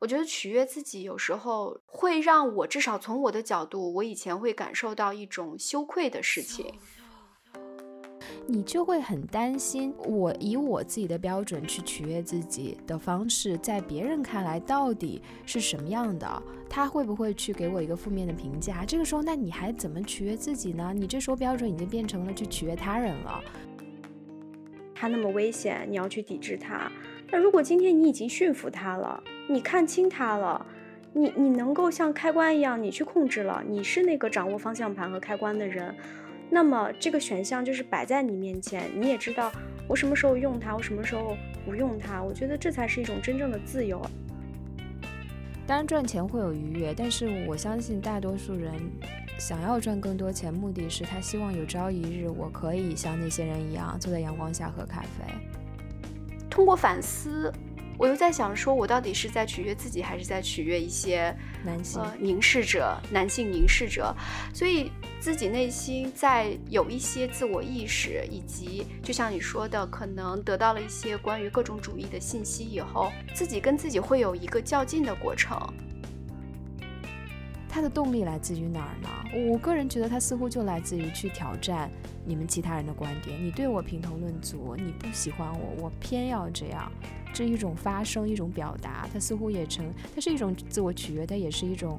[0.00, 6.72] 我觉得取悦自己有时候会让我，至少从我的角度，我以前会感受到一种羞愧的事情。
[8.46, 16.42] 你就会很担心，我以我自己的标准去取悦自己的方式，在别人看来到底是什么样的？
[16.66, 18.86] 他会不会去给我一个负面的评价？
[18.86, 20.94] 这个时候，那你还怎么取悦自己呢？
[20.96, 23.44] 你这时候标准已经变成了去取悦他人了。
[24.94, 26.90] 他那么危险，你要去抵制他。
[27.30, 30.64] 那如果今天你已经驯服他了，你看清它了，
[31.12, 35.92] 你你能够像开关一样，你去控制了，你是那个掌握方向盘和开关的人。
[36.48, 39.50] 那么这个选项就是摆在你面前，你也知道
[39.88, 42.22] 我什么时候用它，我什么时候不用它。
[42.22, 44.00] 我觉得这才是一种真正的自由。
[45.66, 48.72] 当然赚钱会有愉悦，但是我相信大多数人
[49.36, 55.24] 想要赚更多钱，目的是他希望有朝一日我可以像那些人一样坐在阳光下喝咖啡。
[56.48, 57.52] 通过反思。
[58.00, 64.16] 我又在想，说我到底是在取悦自己，还是在取悦一些男性凝视者、男性凝视者？
[64.54, 75.60] 所以自己内心在有一些自我意识，以及就像你说的，可能得到了一些关于各种主义的信息以后，自己跟自己会有一个较劲的过程。
[77.68, 79.10] 他的动力来自于哪儿呢？
[79.52, 81.90] 我个人觉得，他似乎就来自于去挑战
[82.24, 83.38] 你们其他人的观点。
[83.44, 86.90] 你对我评头论足，你不喜欢我，我偏要这样。
[87.32, 91.98] 这一种发声，一种表达，它似乎也成，它是一种自我取悦，它也是一种，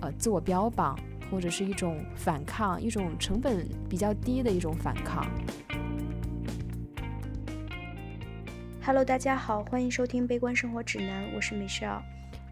[0.00, 0.98] 呃，自我标榜，
[1.30, 5.26] 或者是一种反抗，一种成本比较低的一种反抗。
[8.82, 12.02] Hello，大家好，欢迎收听《悲观生活指南》，我是 Michelle。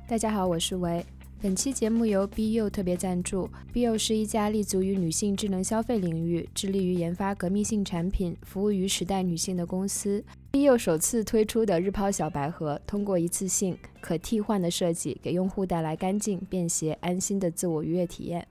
[0.08, 1.04] 大家好，我是维。
[1.42, 3.50] 本期节目由 BU 特别赞助。
[3.74, 10.22] BU 是一家立足于女性智能消费领域，致力于研发革命性产品，服务于时代女性的公司。
[10.52, 18.46] BU 首次推出的日抛小白盒，通过一次性可替换的设计，给用户带来干净、便携、安心的自我愉悦体验。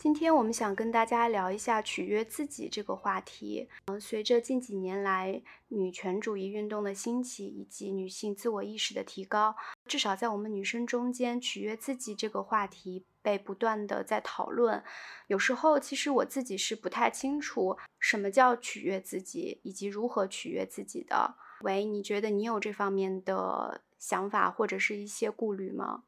[0.00, 3.68] 今天我们想跟大家聊一下取悦自己这个话题。
[3.84, 14.82] 嗯，随着近几年来女权主义运动的兴起，以及女性自我意识的提高，至少在我们女生中间，取悦自己这个话题被不断的在讨论。
[15.26, 21.34] 有时候，其实我自己是不太清楚什么叫取悦自己，以及如何取悦自己的。
[21.60, 26.04] 喂，你觉得你有这方面的想法或者是一些顾虑吗？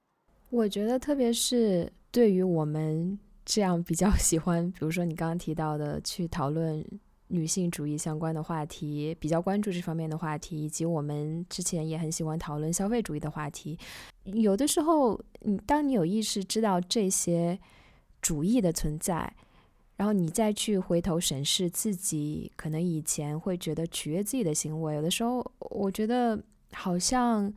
[0.48, 3.18] 我觉得，特别是对于我们。
[3.54, 6.82] 这样比较 喜欢，比如说你刚刚提到的，去讨论
[7.28, 13.78] 女性主义相关的话题，比较关注这方面的话题，以及我们之前也很喜欢讨论消费主义的话题。
[14.24, 17.58] 有的时候，你当你有意识知道这些
[18.22, 19.30] 主义的存在，
[19.96, 26.42] 然后你再去回头审视自己，可能以前会觉得取悦自己的行为，有的时候我觉得
[26.72, 27.52] 好像。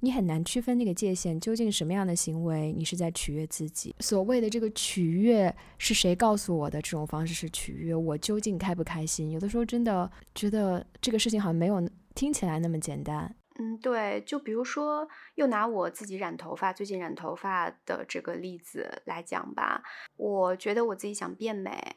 [0.00, 3.94] 你很难区分那个界限，究竟什么样的行为你是在取悦自己？
[3.98, 6.80] 所谓的这个取悦是谁告诉我的？
[6.80, 9.30] 这种方式是取悦我究竟开不开心？
[9.32, 11.82] 有的时候真的觉得这个事情好像没有
[12.14, 13.34] 听起来那么简单。
[13.58, 19.82] 嗯，对，就比如说，又拿我自己染头发，最近染头发的这个例子来讲吧，
[20.16, 21.96] 我觉得我自己想变美，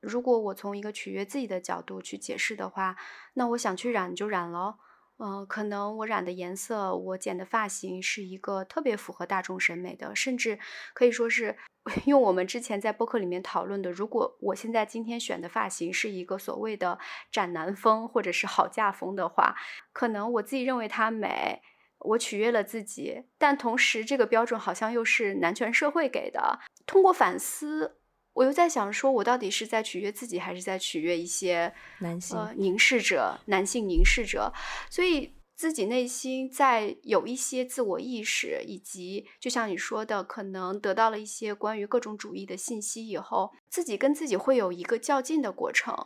[0.00, 2.96] 如果我从一个取悦自己的角度去解释的话，
[3.34, 4.78] 那我想去染就染喽。
[5.18, 10.58] 嗯，可能我染的颜色，我剪的发型是一个特别符合大众审美的，甚至
[10.92, 11.56] 可以说是
[12.04, 16.98] 用我们之前在播客里面讨论的，如果我现在今天选的发型是一个所谓的
[17.32, 19.56] 斩男风或者是好嫁风的话，
[19.92, 21.62] 可能我自己认为它美，
[22.00, 26.60] 我取悦了自己，但同时这个标准好像又是男权社会给的。
[26.86, 27.98] 通过反思。
[28.36, 34.52] 我又在想，说我到底是在取悦自己，还是在取悦一些男性凝视者、男性凝视者？
[34.90, 45.96] 所以自己内心在有一些自我意识，以及就像你说的，可能得到了一些关于各种主义的信息以后，自己跟自己会有一个较劲的过程。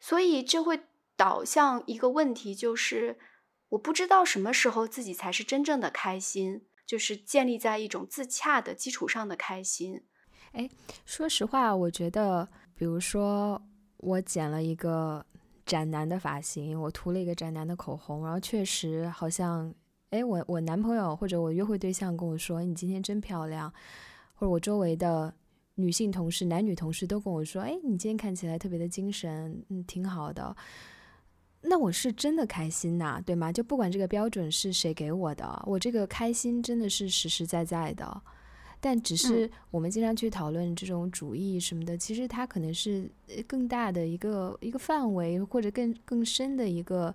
[0.00, 0.80] 所以这会
[1.16, 3.18] 导向一个问题，就是
[3.68, 10.06] 我不知道什么时候自己才是真正的开心，就是建立在一种自洽的基础上的开心。
[10.54, 10.70] 哎，
[11.04, 13.60] 说实话，我觉得，比如说
[13.96, 15.24] 我剪了一个
[15.66, 19.74] 斩男的发型，我涂了一个斩男的口红，然后确实好像，
[20.10, 23.68] 哎，我我男朋友或者我约会对象跟我说你今天真漂亮，
[24.34, 25.34] 或者我周围的
[25.74, 30.56] 女性同事、男女同事都跟我说，哎，你今天看起来特别的精神，嗯，挺好的。
[31.62, 33.50] 那我是真的开心呐，对吗？
[33.50, 38.22] 就不管这个标准是谁给我的，我这个开心真的是实实在在的。
[38.84, 43.10] 但只是我们经常去讨论这种主义什么的，其实它可能是
[43.46, 47.14] 更大的一个一个范围，或者更更深的一个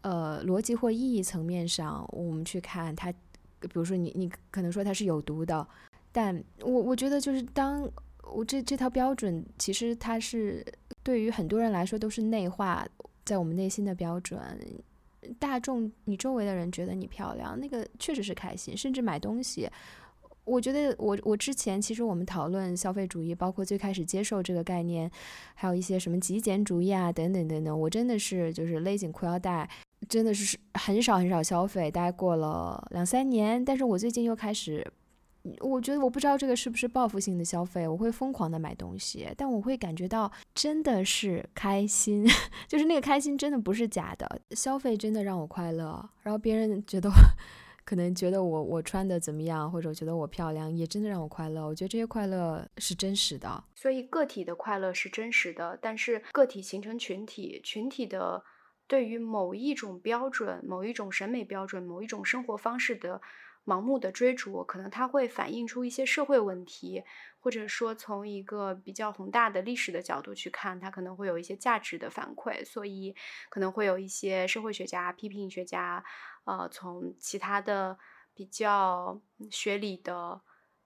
[0.00, 3.12] 呃逻辑或意义层面上，我们去看它
[3.60, 5.68] 比如说你你可能说它是有毒的，
[6.10, 7.86] 但我我觉得就是当
[8.22, 10.64] 我这这套标准，其实它是
[11.02, 12.88] 对于很多人来说都是内化
[13.22, 14.40] 在我们内心的标准。
[15.38, 18.76] 大众，你周围的人觉得你漂亮，那个确实是开心。
[18.76, 19.70] 甚至买东西，
[20.44, 25.10] 我觉得我我之前其实我们讨论消费主义，包括最开始接受这个概念，
[25.54, 29.68] 还有一些什么极简主义啊等等等等，我真的是就是勒紧裤腰带，
[30.08, 34.86] 真的是很少很少消费，大概过了两三年，但是我最近又开始。
[35.58, 42.24] 我觉得我不知道这个是不是报复性的消费，我会疯狂的买东西，但我会感觉到真的是开心，
[42.68, 46.08] 就是那个开心真的不是假的，消费真的让我快乐。
[46.22, 47.10] 然后别人觉得
[47.84, 51.66] 可能觉得我我穿的怎么样，或者觉得我漂亮，也真的让我快乐。
[51.66, 53.64] 我觉得这些快乐是真实的。
[53.74, 58.44] 所以个体的快乐是真实的，但是个体形成群体，群体的
[58.86, 63.20] 对于某一种标准、某一种审美标准、某一种生活方式的。
[63.64, 67.00] 盲目的追逐，可能它会反映出一些社会问题，
[67.38, 73.14] 或者说从一个比较宏大的历史的角度去看，它可能会有一些价值的反馈，所以
[73.48, 76.02] 可能会有一些社会学家、批评学家，
[76.44, 77.98] 呃，从其他的
[78.34, 80.40] 比较学理的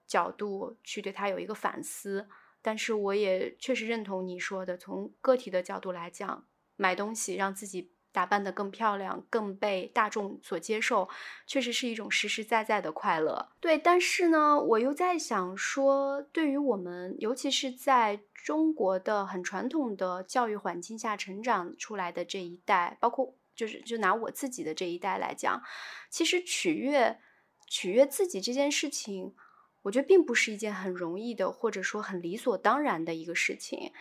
[0.05, 2.27] 角度去对它有一个反思。
[2.61, 6.45] 但是我也确实认同你说的，从个体的角度来讲，
[6.75, 7.91] 买东西让自己。
[8.13, 11.07] 打扮得更漂亮，更被大众所接受，
[11.45, 13.49] 确实是一种实实在在的快乐。
[13.59, 25.61] 对，但是呢，我又在想说，对于我们，尤其是在中国的很传统的教育环境下成长出来的这一代，包括就是就拿我自己的这一代来讲，
[26.09, 27.19] 其实取悦
[27.67, 29.35] 取悦自己这件事情，
[29.81, 33.91] 我觉得并不是一件很容易的，或者说很理所当然的一个事情。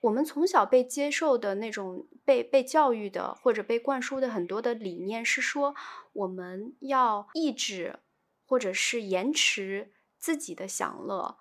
[0.00, 5.74] 我们从小被接受的那种被被教育的或者被灌输的很多的理念是说，
[6.12, 7.98] 我们要抑制
[8.44, 11.38] 或者是延迟自己的享乐，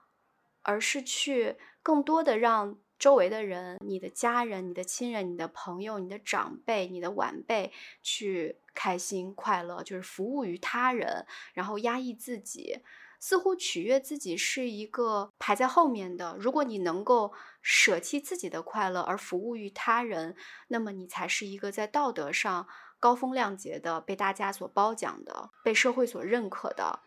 [0.63, 7.71] 而是去更多的让周围的人、你的家人、你的亲人、你的朋友、你的长辈、你的晚辈
[8.01, 12.81] 去开心快乐，就是服务于他人，然后压抑自己。
[13.17, 16.35] 似乎取悦自己是一个排在后面的。
[16.39, 20.35] 如果你能够舍弃自己的快乐而服务于他人，
[20.67, 22.67] 那么你才是一个在道德上
[22.99, 26.99] 高风亮节的、被大家所褒奖的、被社会所认可的。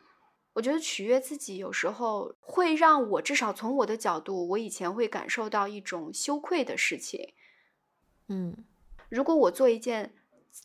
[0.58, 7.32] 我觉得取悦自己有时候会让我，至少从我的角度，我以前会感受到一种羞愧的事情。
[8.26, 8.64] 嗯，
[9.08, 10.12] 如果我做一件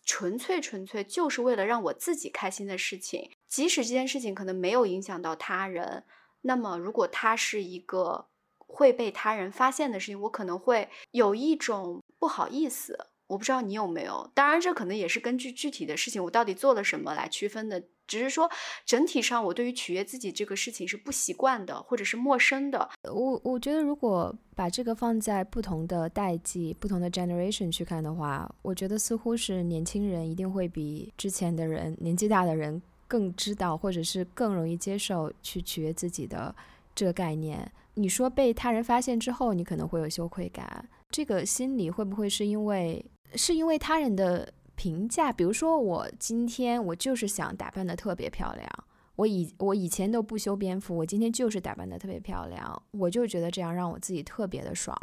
[0.04, 3.30] 纯粹纯粹就是为了让我自己开心的事情。
[3.48, 6.04] 即使这件事情可能没有影响到他人，
[6.42, 8.26] 那么如果它是一个
[8.58, 12.98] 会被他人发现的事情，我可能会有一种不好意思。
[13.28, 17.84] 我不知道你有没有，当然这可能也是根据具体的事情，我到底做了什么来区分的。
[18.08, 18.50] 只是说
[18.86, 22.90] 整体上，我对于取悦自己这个事情是不习惯的，或者是陌生的。
[23.12, 32.82] 我我觉得如果把这个放在不同的代际、不同的 generation 去看的话，我觉得似乎是年轻人一定会比之前的人、年纪大的人。
[33.06, 36.56] 更知道，或者是更容易接受去取悦自己的
[36.96, 37.72] 这个概念。
[37.94, 43.06] 你说被他人发现之后，你可能会有羞愧感，这个心理会不会是因为
[43.36, 45.32] 是因为他人的评价？
[45.32, 48.70] 比如说，我今天我就是想打扮的特别漂亮，
[49.16, 54.98] 我以我以前都不修边幅，我今天就是打扮的特别漂亮，我就觉得这样让我自己特别的爽。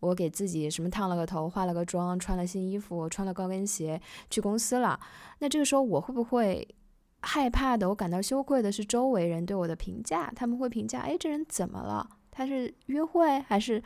[0.00, 4.98] 我给自己什么烫了个头，化了个妆，穿了新衣服，穿了高跟鞋去公司了。
[5.38, 6.66] 那这个时候我会不会？
[7.22, 10.32] 害怕的，我感到羞愧的是周围人对我的评价。
[10.34, 12.08] 他们会评价：哎，这人怎么了？
[12.30, 13.82] 他是约会还是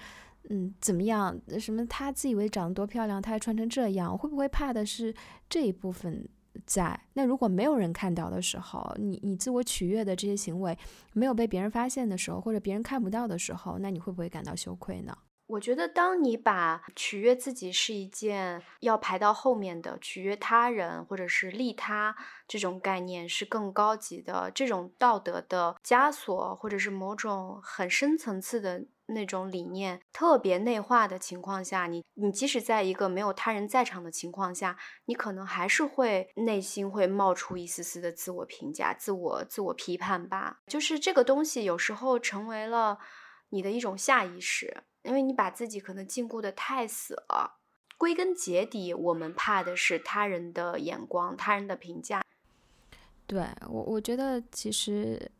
[0.50, 1.40] 嗯怎么样？
[1.58, 4.16] 什么他自以为长得多漂亮，他还穿成这样？
[4.16, 5.14] 会不会怕的是
[5.48, 6.28] 这一部分
[6.66, 7.00] 在？
[7.14, 10.76] 那如果没有人看到的时候，你你自我取悦的这些行为
[11.12, 15.16] 没有被别人发现的时候，或者别人看不到的时候，那你会不会感到羞愧呢？
[15.46, 22.16] 我觉得，当你把取悦自己是一件要排到后面的，取悦他人或者是利他
[22.48, 40.60] 这种概念是更高级的，这种道德的枷锁，或者是某种很深层次的那种理念特别内化的情况下，你你即使在一个没有他人在场的情况下，你可能还是会内心会冒出一丝丝的自我评价、自我自我批判吧。
[40.66, 42.98] 就是这个东西有时候成为了
[43.50, 44.84] 你的一种下意识。
[45.04, 47.58] 因为你把自己可能禁锢的太死了，
[47.98, 52.22] 归根结底，我们怕的是他人的眼光、他人的评价。
[53.26, 55.30] 对我，我觉得其实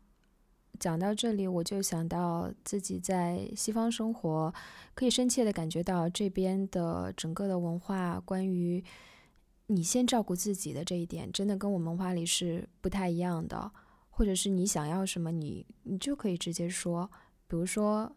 [0.79, 4.53] 讲到这里，我就想到自己在西方生活，
[4.93, 8.83] 可以深切的感觉到这边的整个的文化，关于
[9.67, 13.71] 你先照顾自己的这一点，真的跟我们文化里是不太一样的。
[14.17, 17.11] 或者是你想要什么，你你就可以直接说。
[17.47, 18.15] 比如说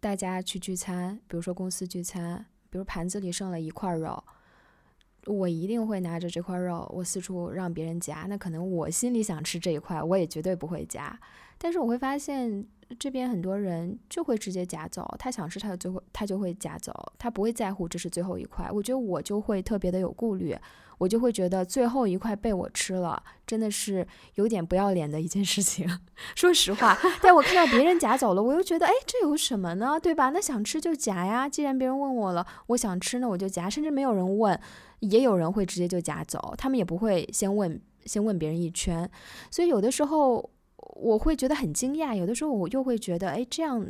[0.00, 4.24] 大家去聚餐，比如说公司聚餐，比如盘子里剩了一块肉，
[5.26, 8.26] 我一定会拿着这块肉，我四处让别人夹。
[8.28, 11.18] 那可能我心里想吃这一块，我也绝对不会夹。
[11.58, 12.66] 但是我会发现。
[12.98, 18.70] 这边很多人就会直接夹走，他想吃他就最后他就会夹走，他不会在乎这是最后一块。
[18.70, 20.54] 我觉得我就会特别的有顾虑，
[20.98, 25.88] 我就会觉得最后一块被我吃了，真的是有点不要脸的一件事情。
[26.36, 29.98] 说实话，但我看到别人夹走了，我又觉得，哎，这有什么呢？
[29.98, 30.28] 对吧？
[30.28, 31.48] 那想吃就夹呀。
[31.48, 34.60] 既然别人问我了，我想吃那我就夹，甚至没有人问，
[35.04, 39.10] 也有人会直接就夹走，他们也不会先问先问别人一圈。
[39.50, 40.50] 所以有的时候。
[40.96, 43.84] 我会觉得很惊讶，有的时候我又会觉得，哎，这样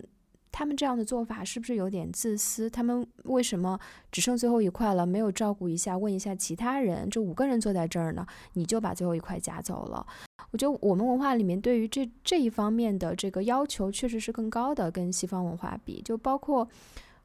[0.53, 2.71] 他们这样的做法是不是有点自私？
[2.71, 3.79] 他们为什么
[4.13, 7.11] 只剩最后一块了，没有照顾一下，问一下其他人？
[7.11, 10.07] 这五个人坐在这儿呢，你就把最后一块夹走了？
[10.53, 16.67] 我觉得我们文化里面对于这这一方面的这个要求确实是更高的，跟西方文化比，就包括。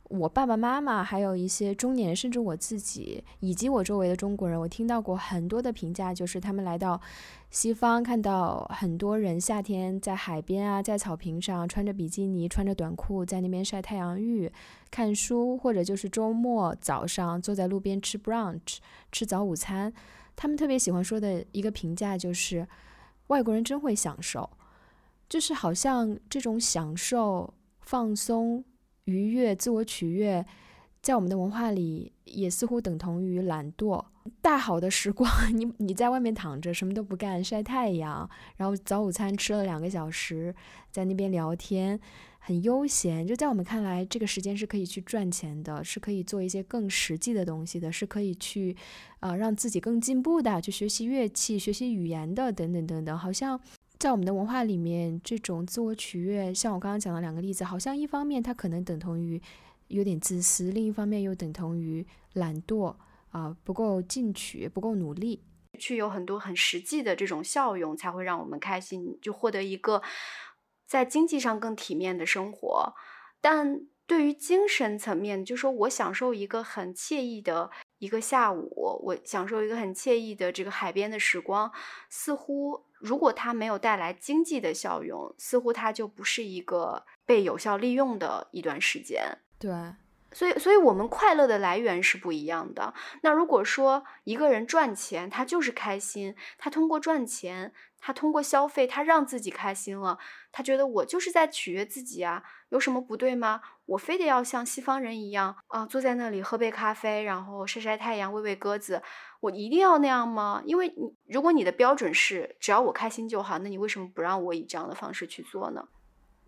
[0.09, 6.99] 我爸爸妈妈，还有一些中年，甚至我自己，以及我周围的中国人，我听到过很多的评价，就是他们来到
[7.51, 14.51] 西方，看到很多人夏天在海边啊，在草坪上穿着比基尼、穿着短裤在那边晒太阳浴、
[14.89, 18.77] 看书，或者就是周末早上坐在路边吃 brunch、
[19.11, 19.93] 吃早午餐，
[20.35, 22.67] 他们特别喜欢说的一个评价就是，
[23.27, 24.49] 外国人真会享受，
[25.29, 28.63] 就是好像这种享受、放松。
[29.09, 30.45] 愉悦、自我取悦，
[31.01, 34.05] 在我们的文化里也似乎等同于懒惰。
[34.41, 40.53] 大好的时光， 你你在外面躺着什么都不干，晒太阳，然后早午餐吃了两个小时，
[40.91, 41.99] 在那边聊天，
[42.37, 43.25] 很悠闲。
[43.25, 48.77] 就在我们看来，这个时间是可以去赚钱的，是可以做一些更实际的东西的，是可以去
[49.19, 53.59] 啊让自己更进步的，去学习乐器、学习语言的，等等等等，好像。
[53.99, 59.41] 在我们的文化里面，这种自我取悦，像我刚刚讲的两个例子，好像一方面它可能等同于
[59.89, 62.95] 有点自私，另一方面又等同于懒惰
[63.31, 65.43] 啊，不够进取，不够努力，
[65.77, 70.01] 去有很多很实际的这种效用，才会让我们开心，就获得一个
[70.87, 72.93] 在经济上更体面的生活。
[73.41, 81.69] 但对于精神层面，就说我享受一个很惬意的一个下午，我享受一个很惬意的这个海边的时光，
[82.09, 82.85] 似乎。
[82.99, 89.37] 如果它没有带来经济的效用，似乎它就不是一个被有效利用的一段时间。
[89.57, 89.71] 对，
[90.31, 92.93] 所以，所以我们快乐的来源是不一样的。
[93.21, 100.17] 那如果说一个人赚钱，他就是开心，他通过赚钱，他通过消费，他让自己开心了，
[100.51, 103.61] 他觉得我就是在取悦自己啊，有什么不对吗？
[103.85, 109.01] 我非得要像西方人一样啊，坐在那里喝杯咖啡，然后晒晒太阳，喂喂鸽子。
[109.41, 110.61] 我一定要那样吗？
[110.65, 115.87] 因为你如果你的标准是只要我开心就好，那你为什么不让我以这样的方式去做呢？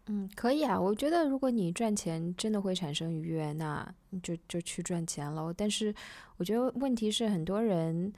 [0.08, 0.80] 嗯，可以啊。
[0.80, 3.88] 我觉得如果你赚钱真的会产生愉悦，那
[4.22, 5.54] 就就去赚钱喽。
[5.56, 5.94] 但是
[6.38, 8.12] 我觉得问题是很多人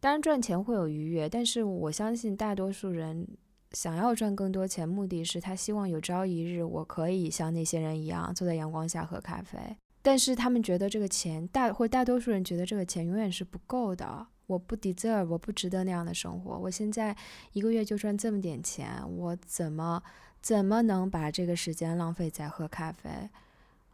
[0.00, 3.26] 当然赚钱会有愉悦，但是我相信大多数人
[3.72, 9.58] 想要赚更多钱，目的是他希望有朝一日我可以像那些人一样坐在阳光下喝咖啡。
[10.00, 14.26] 但是他们觉得这个钱大，或大多数人觉得这个钱永远是不够的。
[14.46, 16.56] 我不 deserve，我不值得那样的生活。
[16.58, 17.14] 我现在
[17.52, 20.02] 一个月就赚这么点钱，我怎么
[20.40, 23.10] 怎么能把这个时间浪费在喝咖啡？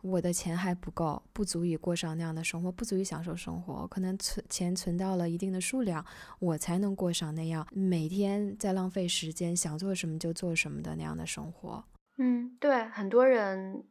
[0.05, 3.87] 我的钱还不够，不足以过上那样的生活，不足以享受生活。
[3.89, 6.05] 可能存钱存到了一定的数量，
[6.39, 11.85] 我才能过上那样每天在浪费时间，想做什么就做什么的那样的生活。
[12.19, 13.85] 嗯，对，很多人。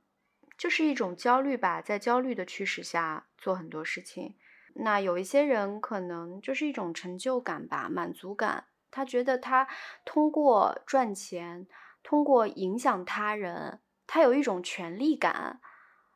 [0.55, 4.35] 就是一种焦虑吧，在焦虑的驱使下做很多事情。
[4.75, 8.65] 那有一些人可能就是一种成就感吧，满足感。
[8.91, 9.67] 他觉得他
[10.05, 11.65] 通过赚钱，
[12.03, 15.59] 通过影响他人，他有一种权利感。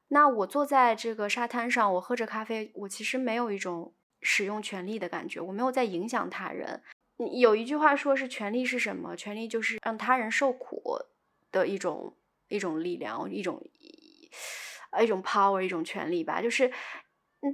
[0.09, 6.81] 那我坐在这个沙滩上，我喝着咖啡，我其实没有一种使用权利的感觉，我没有在影响他人。
[7.39, 9.15] 有一句话说是权利是什么？
[9.15, 10.99] 权利就是让他人受苦
[11.51, 12.15] 的一种
[12.47, 13.61] 一种力量，一种。
[14.91, 16.71] 呃，一种 power，一种权利吧，就是，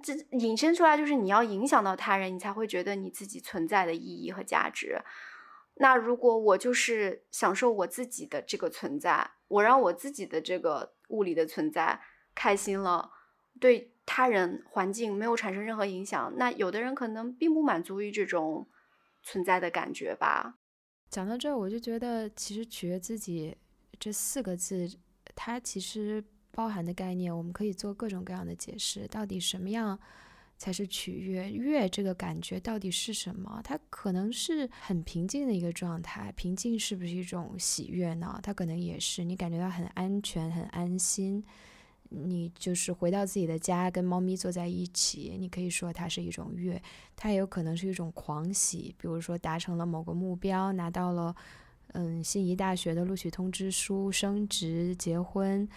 [0.03, 5.01] 这引申出来就是你要影响到他人，你才会觉得你自己存在的意义和价值。
[5.75, 11.99] 那如果我就是享受我自己的这个存在，我让我自己的这个物理的存在
[12.35, 13.11] 开心了，
[13.59, 18.67] 对他人环境没有产生任何影响，那有的人可能并不满足于这种
[19.21, 20.59] 存在的感觉吧。
[21.09, 23.55] 讲到这，我就觉得其实取悦自己
[23.99, 24.89] 这四个字，
[25.35, 26.23] 它其实。
[26.55, 29.07] 包含的概念，我们可以做各种各样的解释。
[29.07, 29.99] 到底什么样
[30.55, 31.49] 才是取悦。
[31.49, 33.59] 悦这个感觉到底是什么？
[33.63, 36.31] 它可能是很平静的一个状态。
[36.33, 38.39] 平静是不是一种喜悦呢？
[38.43, 41.43] 它可能也是，你感觉到很安全、很安心。
[42.15, 46.81] 你就是回到自己的家，跟猫咪坐在一起，你可以说它是一种悦。
[47.15, 51.35] 它也有可能是一种狂喜，比如说达成了某个目标，拿到了
[51.93, 55.67] 嗯心仪大学的录取通知书、升职、结婚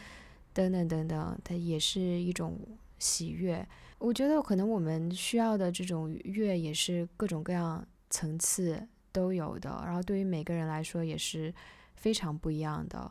[0.53, 2.59] 等等等等，它也是一种
[2.99, 3.67] 喜悦。
[3.99, 11.53] 我觉得可能我们需要的这种悦也是各种各样层次都有的，然后对于每个人来说也是
[11.95, 13.11] 非常不一样的。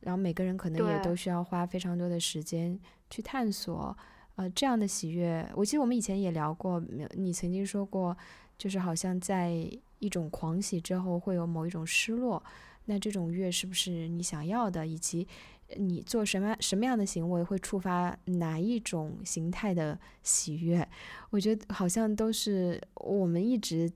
[0.00, 2.78] 然后每个人可能也都需要花非常多的时间
[3.10, 3.96] 去探索，
[4.36, 5.48] 呃，这样的喜悦。
[5.54, 6.82] 我记得我们以前也聊过，
[7.14, 8.16] 你曾经说过，
[8.56, 12.42] 就是好像在一种狂喜之后会有某一种失落。
[12.88, 14.86] 那这种悦是不是你想要的？
[14.86, 15.26] 以及
[15.76, 20.88] 你做什么什么样的行为会触发哪一种形态的喜悦？
[21.30, 23.90] 我觉得好像都是我们一直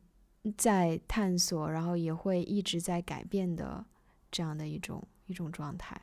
[0.56, 3.84] 在探索，然后也会一直在改变的
[4.32, 6.00] 这样的一种一种状态。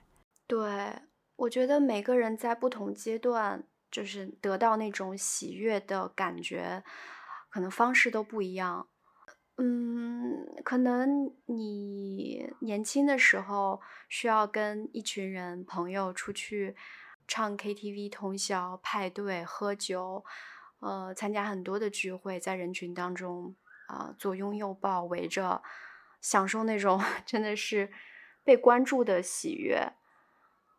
[0.47, 0.93] 对，
[1.35, 6.83] 我觉得每个人在不同阶段，就是得到那种喜悦的感觉，
[7.49, 8.87] 可能方式都不一样。
[9.57, 16.75] 嗯，可能你年轻的时候需要跟一群人朋友出去
[17.27, 20.23] 唱 KTV 通宵、派对、喝酒，
[20.79, 23.55] 呃，参加很多的聚会，在人群当中
[23.87, 25.63] 啊左拥右抱围着，
[26.21, 27.91] 享受那种 真的是
[28.47, 29.91] 被关注的喜悦。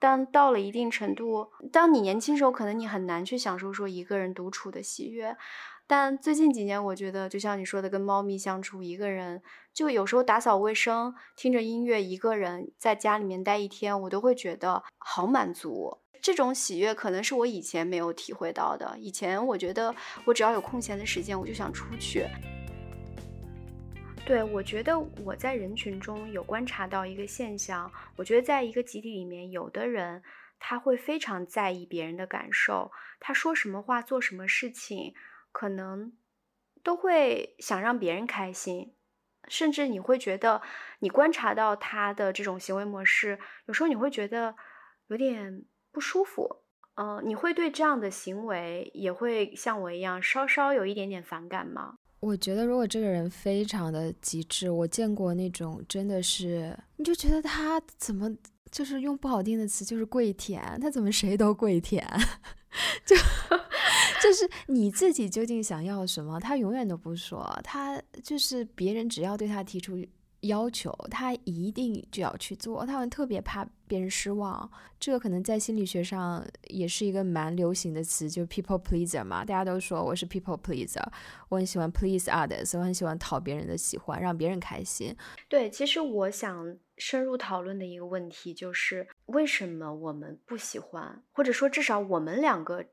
[0.01, 5.37] 但到了一定程度，当你年轻时候，可能你很难去享受说一个人独处的喜悦。
[5.87, 9.43] 但最近几年，我觉得就像你说的，跟猫咪相处，一个人
[9.75, 15.99] 就有时候打扫卫生，听着音乐，一个人在家里面待一天，我都会觉得好满足。
[16.23, 18.97] 这种喜悦可能是我以前没有体会到的。
[18.99, 19.95] 以前我觉得
[20.25, 22.27] 我只要有空闲的时间，我就想出去。
[24.29, 30.23] 对，我觉得我在人群中有观察到一个现象，我觉得在一个集体里面，有的人
[30.59, 35.15] 他会非常在意别人的感受，他说什么话，做什么事情。
[35.51, 36.13] 可能
[36.83, 38.95] 都会想让别人开心，
[39.49, 40.61] 甚至你会觉得
[40.99, 44.55] 你观察到他的这种行为模式，有时候你会觉得
[45.07, 46.65] 有点不舒服。
[46.97, 51.97] 嗯，你会对这样的行为也会像我一样稍稍有一点点反感吗？
[52.21, 58.31] 我觉得如果这个人非常的极致，我见过那种真的是，你就觉得他怎么
[58.71, 62.07] 就是用不好听的词就是跪舔，他怎么谁都跪舔，
[63.07, 63.17] 就。
[64.21, 67.57] 就是你自己究竟想要什么，他永远都不说。
[67.63, 69.97] 他就是别人只要对他提出
[70.41, 72.87] 要求，他一定就要去做。
[72.87, 74.71] 他们特别怕别人失望，
[75.01, 79.45] 这个可能在心理学上也是一个蛮流行的词，就是 people pleaser 嘛。
[79.45, 81.05] 大家都说我是 people pleaser，
[81.49, 85.17] 我很喜欢 please others，我很喜欢讨别人的喜欢，让别人开心。
[85.49, 92.85] 对，其实我想深入讨论的一个问题就是，为什么我们不喜欢，或者说至少我们两个。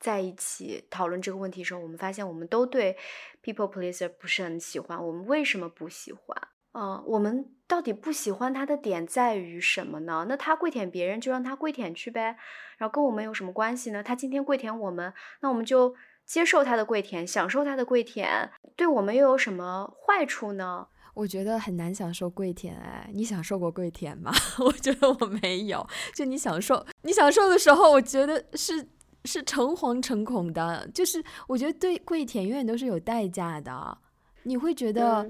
[0.00, 2.94] 在一起讨论这个问题的时候，我们发现我们都对
[3.42, 5.02] people pleaser 不是很喜欢。
[5.02, 6.36] 我们为什么不喜欢？
[6.74, 10.26] 嗯，我们到底不喜欢他的点在于什么呢？
[10.28, 12.36] 那他跪舔别人就让他跪舔去呗，
[12.78, 14.02] 然后跟我们有什么关系呢？
[14.02, 20.88] 他今天跪舔我们，那我们就接受他的跪舔，享受他的跪舔，对我们又有什么坏处呢？
[21.14, 22.76] 我觉得很难享受跪舔。
[22.76, 24.32] 哎，你享受过跪舔吗？
[24.58, 25.86] 我觉得我没有。
[26.14, 28.88] 就你享受，你享受的时候，我觉得是。
[29.26, 33.96] 是诚惶诚恐的，就是我觉得对跪舔永远都是有代价的。
[34.42, 35.26] 你会觉得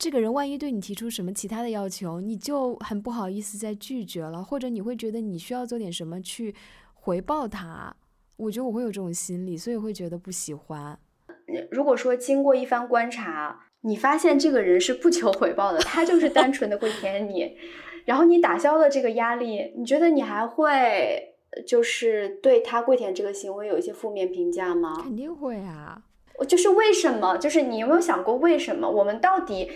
[0.00, 6.54] 这个人万一对你提出什么其他的要求，你就很不好意思再拒绝了，或者你会觉得你需要做点什么去
[6.94, 7.94] 回报他。
[8.36, 10.98] 我觉得我会有这种心理，所以会觉得不喜欢。
[11.70, 17.58] 如果说经过一番观察，你发现这个人是不求回报的，他就是单纯的跪舔你，
[18.06, 21.26] 然后你打消了这个压力，你觉得你还会？
[21.66, 24.94] 就是对他跪舔这个行为有一些负面评价吗？
[25.02, 26.00] 肯定会啊！
[26.40, 27.36] 我就是为什么？
[27.36, 28.90] 就是你有没有想过为什么？
[28.90, 29.70] 我们到底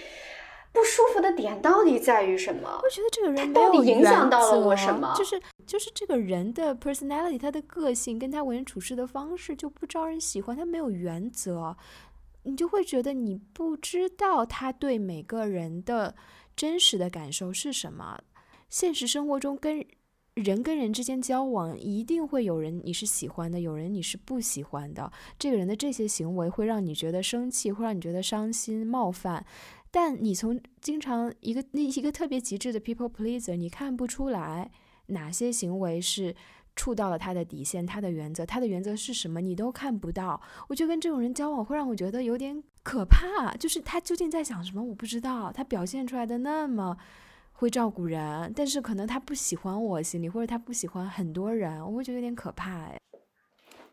[0.73, 2.81] 不舒服的点到底在于什么？
[2.83, 5.15] 我觉得这个人到底影响到了我什么？
[5.15, 11.77] 就是就是这个人的 personality，他的个性跟他为人处事的方式就不招人喜欢，他没有原则，
[12.45, 16.15] 你就会觉得你不知道他对每个人的
[16.57, 18.19] 真实的感受是什么。
[18.71, 19.85] 现实生活中跟。
[20.35, 25.13] 人跟人之间交往，一定会有人你是喜欢的，有人你是不喜欢的。
[25.39, 29.47] 这个人的这些行为会让你觉得生气，会让你觉得伤心、冒犯。
[29.93, 34.69] 但你从经常一个那一个特别极致的 people pleaser，你看不出来
[35.07, 36.35] 哪些行为是
[36.75, 40.43] 触到了他的底线，他的原则，他的原则是什么，你都看不到。
[40.67, 45.53] 我觉得跟这种人交往会让我觉得有点可怕，就是他究竟在想什么，我不知道。
[45.53, 46.97] 他表现出来的那么
[47.65, 52.71] 会照顾人，但是可能他不喜欢我心里，或者他不喜欢很多人，我会觉得有点可怕。
[52.71, 53.01] 哎，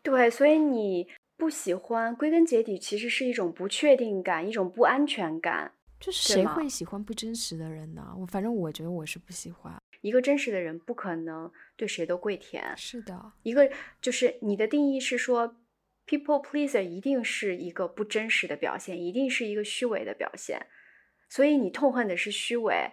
[0.02, 1.08] 对，所以你
[1.38, 5.72] 不喜欢，归根结底其实是一种不确定感，一种不安全感。
[5.98, 8.14] 就是谁会喜欢不真实的人呢？
[8.18, 9.74] 我反正我觉得我是不喜欢。
[10.02, 12.76] 一个真实的人不可能对谁都跪舔。
[12.76, 13.70] 是的，一个
[14.02, 15.56] 就是你的定义是说
[16.06, 20.66] ，people pleaser 一定是一个不真实的表现，一定是一个虚伪的表现。
[21.30, 22.92] 所以你痛恨的是虚伪。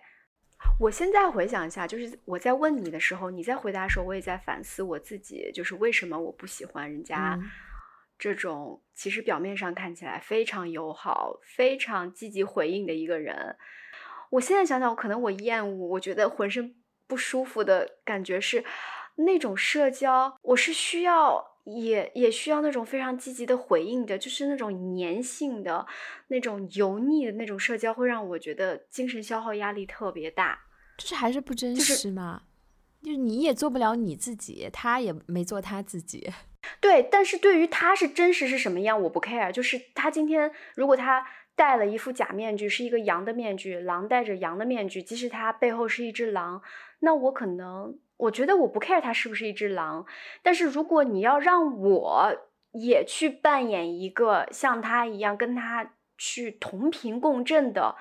[0.80, 7.40] 我现在回想一下，就是我在问你的时候，你在回答的时候，我也在反思我自己，就是为什么我不喜欢人家。
[8.18, 13.56] 这种其实表面上看起来非常友好、非常积极回应的一个人，
[14.32, 16.76] 我现在想想，可能我厌恶，我觉得浑身
[17.08, 18.64] 不舒服的感觉是
[19.16, 25.86] 那种社交，我是需要也也需要那种非常积极的回应的，就是那种粘性的、
[26.28, 30.60] 那种油腻的那种社交，会让我觉得精神消耗压力特别大。
[30.98, 32.42] 就是还是不真实吗？
[33.02, 36.30] 就是你也做不了你自己，他也没做他自己。
[36.82, 39.50] 对，但是对于他是真实是什么样，我不 care。
[39.52, 46.62] 就是他今天如果他戴了一副假面具，是一个羊的面具，狼戴着羊的面具，即使他背后是一只狼，
[47.00, 50.06] 那我可能我觉得我不 care 他是不是一只狼。
[50.44, 52.36] 但是如果你要让我
[52.72, 57.96] 也去扮演一个像他一样跟他去同频共振的、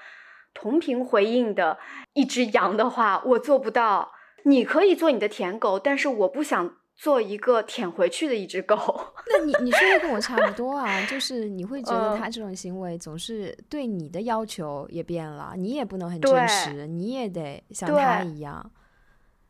[0.53, 1.79] 同频回应的
[2.13, 4.13] 一只羊的话，我做不到。
[4.45, 6.75] 你可以做你的舔狗，但是我不想。
[6.99, 8.77] 做一个舔回去的一只狗，
[9.31, 18.69] 那你你说的跟我差不多啊，就是你会觉得他这种行为总是对你的要求也变了，你也不能很真实，你也得像他一样。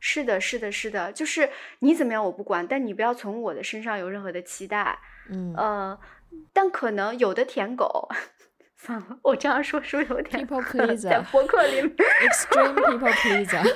[0.01, 4.99] 是的，是的，是的，就是你怎么样我不管，但你不要从我的身上有任何的期待。
[5.31, 5.99] 嗯呃，
[6.53, 8.09] 但可能有的舔狗，
[8.77, 13.63] 算了，我这样说是不是有点 people pleaser， 在博客里 extreme people pleaser。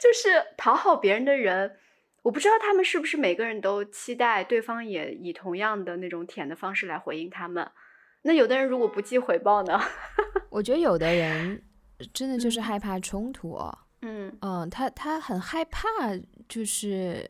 [0.00, 1.78] 就是讨好别人的人，
[2.22, 7.70] 我不知道他们是不是每个人都期待对方也以同样的那种舔的方式来回应他们。
[8.22, 9.80] 那有的人如果不计回报呢？
[10.50, 11.62] 我觉得有的人
[12.12, 13.56] 真的就是害怕冲突。
[13.56, 15.80] 嗯嗯嗯，他他很害怕，
[16.48, 17.26] 就是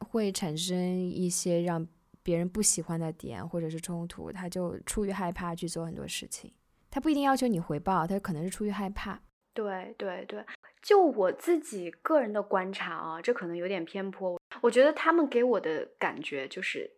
[0.00, 1.86] 会产生一些让
[2.22, 6.52] 别人不喜欢的点或者是冲突，他就出于害怕去做很多事情。
[6.90, 9.20] 他不一定要求你回报，他可能是出于害怕。
[9.54, 10.44] 对对对。
[10.82, 14.40] 就我自己个人的观察啊，这可能有点偏颇。
[14.60, 16.90] 我觉得他们给我的感觉就是，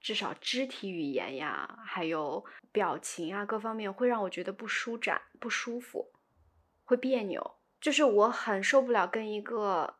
[0.00, 6.12] 至少肢体语言呀，还有表情啊，各方面会让我觉得不舒展、不舒服，
[6.84, 7.54] 会别扭。
[7.82, 9.96] 就是我很受不了跟一个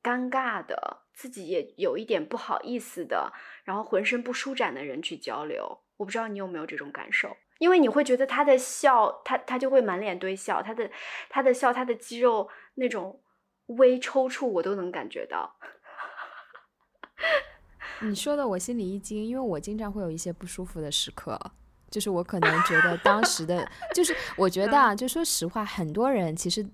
[0.00, 3.32] 尴尬的、自己也有一点不好意思的，
[3.64, 5.80] 然后浑身不舒展的人去交流。
[5.96, 7.36] 我不知道你有没有这种感受。
[7.58, 10.88] 因为你会觉得他的笑，他他就会满脸堆笑，他的
[11.28, 13.20] 他的笑，他的肌肉那种
[13.66, 15.56] 微抽搐，我都能感觉到。
[18.00, 21.40] 你说的我心里一惊，因为我经常会有一些不舒服的时刻，
[21.90, 26.64] 就是我可能觉得当时的， 就是我觉得啊，就说实话，很多人其实。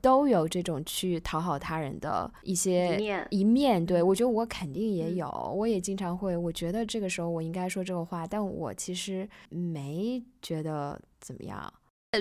[0.00, 2.96] 都有这种去讨好他人的一些
[3.30, 11.72] 一面，对我觉得我肯定也有，我也经常会，我觉得这个时候我应该说这个话，但我其实没觉得怎么样。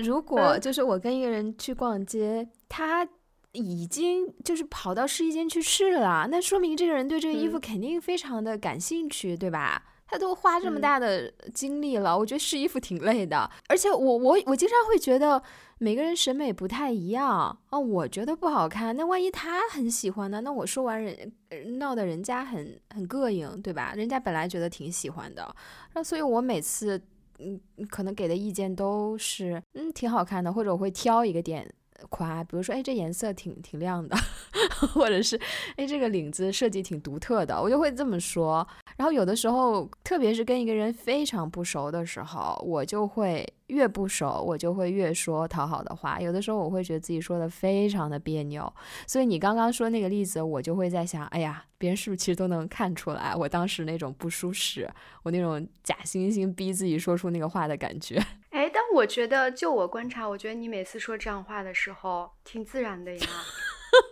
[0.01, 3.08] 如果就是我跟一个人去逛街，他
[3.53, 9.84] 已经就是跑到试衣间去试了，那说明这个人对这个衣服肯定非常的感兴趣，对吧？
[10.09, 15.41] 他都花这么大的精力了，我觉得试衣服挺累的，而且我我我经常会觉得
[15.77, 20.41] 每个人审美不太一样啊，我觉得不好看，那万一他很喜欢呢？
[20.41, 21.31] 那我说完人
[21.77, 23.93] 闹得人家很很膈应，对吧？
[23.95, 25.55] 人家本来觉得挺喜欢的，
[25.93, 26.99] 那所以我每次
[27.37, 31.71] 嗯可能给的意见都是嗯挺好看的，或者我会挑一个点。
[32.09, 34.15] 夸，比如说，哎，这颜色挺挺亮的，
[34.93, 35.39] 或者是，
[35.75, 38.65] 哎，这个领子设计挺独特的，我就会这么说。
[38.97, 46.19] 然后有的时候，特别是跟一个人非常不熟的时候，我就会越不熟，我就会越说讨好的话。
[46.19, 48.71] 有的时候我会觉得自己说的非常的别扭。
[49.08, 54.89] 所以你刚刚说那个例子，我就会在想，哎呀，别人是不是其实都能看出来我当时那种不舒适，
[55.23, 58.15] 我那种假惺惺逼自己说出那个话的感觉。
[58.51, 63.27] 哎，但我觉得，就我观察，我觉得你每次说这样话的时候挺自然的呀，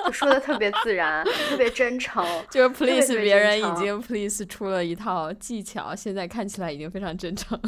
[0.06, 2.24] 就说的特别自然，特别真诚。
[2.52, 7.60] 就是 please 别人已经 please 出了一套技巧，现在看起来已经非常真诚。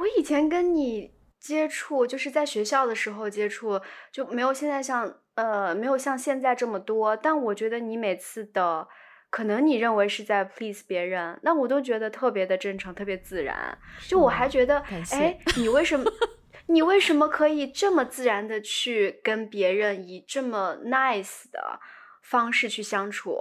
[0.00, 8.88] 我以前跟你接触，就是在学校的时候接触，就没有现在像呃，没有像现在这么多，但我觉得你每次的，
[9.28, 13.76] 可能你认为是在 please 别人，那我都觉得特别的真诚，特别自然。
[14.08, 14.78] 就我还觉得，
[15.12, 16.10] 哎，你为什么，
[16.66, 21.78] 你为什么可以这么自然的去跟别人以这么 nice 的
[22.22, 23.38] 方式去相处？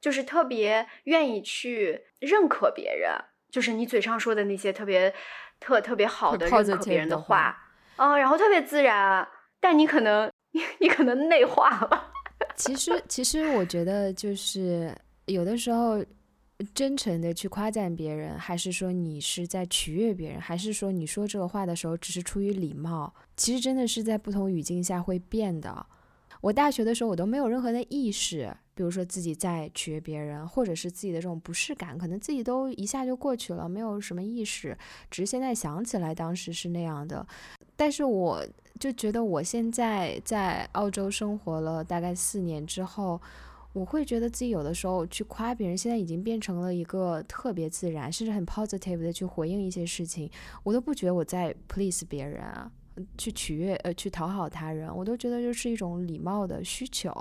[0.00, 3.12] 就是特别愿意去认可别人，
[3.50, 5.14] 就是你嘴上说的那些特别
[5.62, 7.56] 特特别好的认可别人的话，
[7.96, 9.26] 啊，然后特别自然，
[9.60, 10.30] 但你可能。
[10.54, 12.12] 你你可能内化了。
[12.56, 14.94] 其实，其实我觉得就是
[15.24, 16.04] 有的时候，
[16.74, 25.86] 真诚的去夸赞别人，还是说你是在取悦别人，还是说你说这个话的时候只是出于礼貌，其实真的是在不同语境下会变的。
[26.42, 34.76] 我大学的时候，我都没有任何的意识，比如说自己在取悦别人，或者是自己的这种不适感，可能自己都一下就过去了，没有什么意识，
[35.10, 37.26] 只是现在想起来当时是那样的。
[37.76, 38.44] 但是我。
[38.80, 43.20] 就觉得我现在在澳洲生活了大概四年之后，
[43.72, 50.28] 我会觉得自己有的时候去夸别人，现在已经变成了一个特别自然，甚至很 positive 的去回应一些事情，
[50.64, 52.68] 我都不觉得我在 please 别人啊，
[53.16, 57.12] 去取悦呃去讨好他人，我都觉得就是一种礼貌的需求。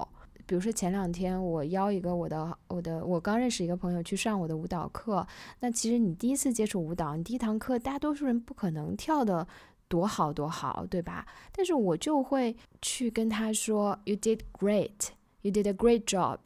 [0.52, 5.26] 比如说前两天我邀一个我的我的我刚认识一个朋友去上我的舞蹈课，
[5.62, 9.48] 那其实你第一次接触舞蹈，你第一堂课大多数人不可能跳的。
[9.88, 11.26] 多好多好，对吧？
[11.54, 15.10] 但是我就会去跟他说，You did great,
[15.42, 16.40] you did a great job，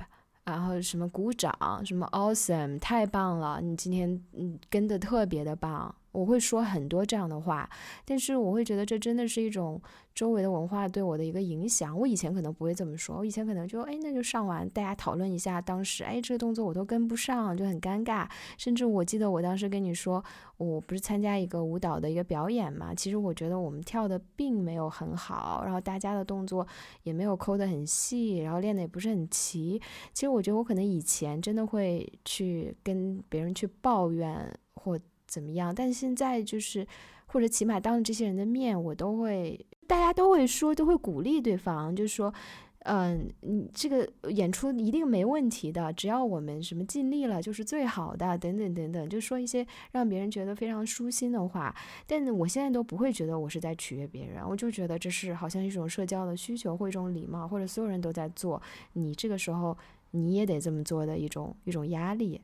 [0.44, 5.94] 然后什么鼓掌，什么 awesome，太棒了，你今天嗯跟的特别的棒。
[6.16, 7.70] 我会说很多这样的话，
[8.06, 9.82] 但是我会觉得这真的是一种
[10.14, 11.98] 周围的文化对我的一个影响。
[12.00, 18.28] 我以前可能不会这么说，我以前可能就哎那就上完，大家讨论一下当时哎这个动作我都跟不上，就很尴尬。
[18.58, 20.24] 甚至我记得我当时跟你说，
[20.58, 26.66] 我不是参加一个舞蹈的一个表演嘛，其实我觉得我们跳的并没有很好，然后大家的动作
[27.04, 29.82] 也没有抠得很细，然后练的也不是很齐。
[30.14, 34.98] 其实我觉得我可能以前真的会去跟别人去抱怨或。
[35.28, 35.74] 怎么样？
[35.74, 36.86] 但现在就是，
[37.26, 42.34] 或者起码当着这些人的面，我都会，大家都会说，都会鼓励对方，就是说，
[42.80, 51.76] 嗯，你这个演出一定没问题的，只要我们什么尽力了，就是最好的，等等等等，就说一些让别人觉得非常舒心的话。
[52.06, 58.62] 但我现在都不会觉得我是在取悦别人，我就觉得这是好像一种社交的需求，或一种礼貌，或者所有人都在做，
[58.94, 59.76] 你这个时候
[60.12, 62.40] 你也得这么做的一种一种压力。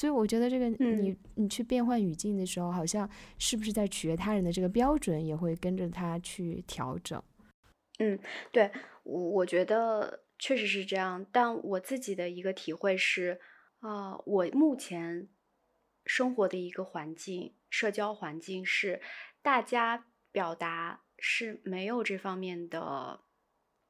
[0.00, 7.22] 所以我觉得这个你你去变换语境的时候，好像是不是在取悦他人的这个标准也会跟着他去调整？
[7.98, 8.18] 嗯，
[8.50, 8.70] 对，
[9.02, 11.26] 我我觉得确实是这样。
[11.30, 13.38] 但我自己的一个体会是，
[13.80, 15.28] 啊，我目前
[16.06, 19.02] 生活的一个环境，社交环境是
[19.42, 23.20] 大家表达是没有这方面的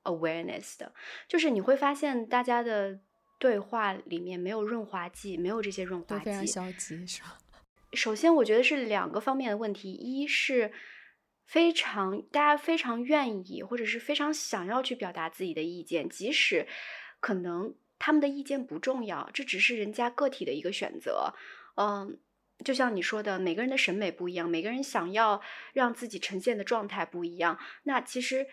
[0.02, 0.92] awareness 的，
[1.28, 2.98] 就是你会发现大家的。
[3.40, 7.38] 对话里面没有润滑剂，没有这些润滑剂，非常消极，是吧？
[7.94, 10.70] 首先，我觉得是两个方面的问题，一是
[11.46, 16.68] 非常大家非常愿意或者是非常想要去表达自己的意见，即使
[17.18, 21.35] 可能他们的意见不重要，这只是人家个体的一个选择。
[21.76, 22.18] 嗯，
[22.62, 25.40] 就像你说的，每个人的审美不一样，每个人想要
[25.72, 28.46] 让自己呈现的状态不一样，那其实。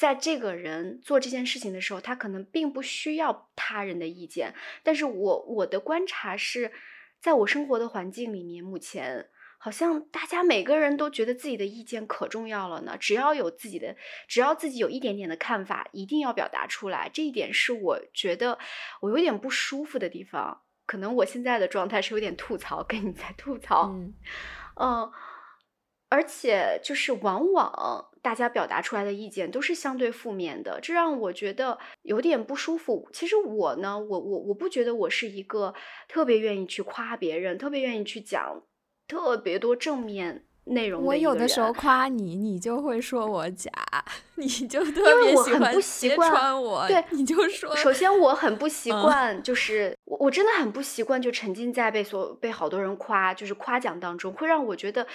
[0.00, 4.54] 在这个人做这件事情的时候，他可能并不需要他人的意见。
[4.82, 6.72] 但是我我的观察是，
[7.20, 12.96] 在我生活的环境里面，目前好像大家每个人都觉得自己的意见可重要了呢。
[12.98, 13.94] 只要有自己的，
[14.26, 17.10] 只要自己有一点点的看法，一定要表达出来。
[17.12, 18.58] 这一点是我觉得
[19.02, 20.62] 我有点不舒服的地方。
[20.86, 23.94] 可能我现在的状态是有点吐槽，跟你在吐槽。
[24.80, 25.12] 嗯，
[26.08, 28.09] 而且就是往往。
[28.22, 33.08] 大家表达出来的意见都是相对负面的，这让我觉得有点不舒服。
[33.12, 35.72] 其实我呢，我我我不觉得我是一个
[36.06, 38.62] 特别愿意去夸别人、特别愿意去讲
[39.08, 43.70] 特别多正面内容的我有的时候夸你，你就会说我假，
[44.34, 46.86] 你就特别喜欢揭穿我。
[46.86, 47.74] 对，你就说。
[47.74, 55.06] 首先我很不习惯，就是我我真的很不习惯，就沉浸在被所被好多人夸，就是夸奖当中，会让我觉得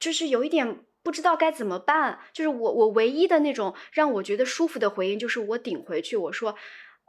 [0.00, 0.78] 就是有一点。
[1.06, 6.56] 不知道该怎么办，就是我我唯一的那种让我觉得舒服的回应，就是我顶回去，我说，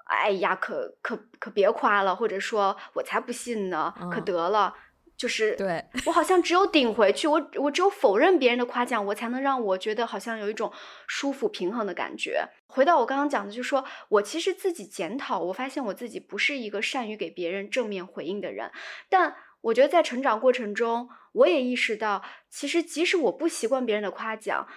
[0.05, 4.71] 哎呀，可可可别夸了，或者说我才不信呢，可得了，
[5.17, 10.71] 就是对我好像只有顶回去，我我只有否认别人的夸奖，我才能让我觉得好像有一种
[11.07, 12.47] 舒服平衡的感觉。
[12.67, 18.69] 回到我刚刚讲的，就是说我其实自己检讨，我发现我自己不是一个善于给别人正面回应的人，
[19.09, 19.35] 但。
[19.61, 24.67] 我觉得在成长过程中，我也意识到，其实即使我不习惯别人的夸奖，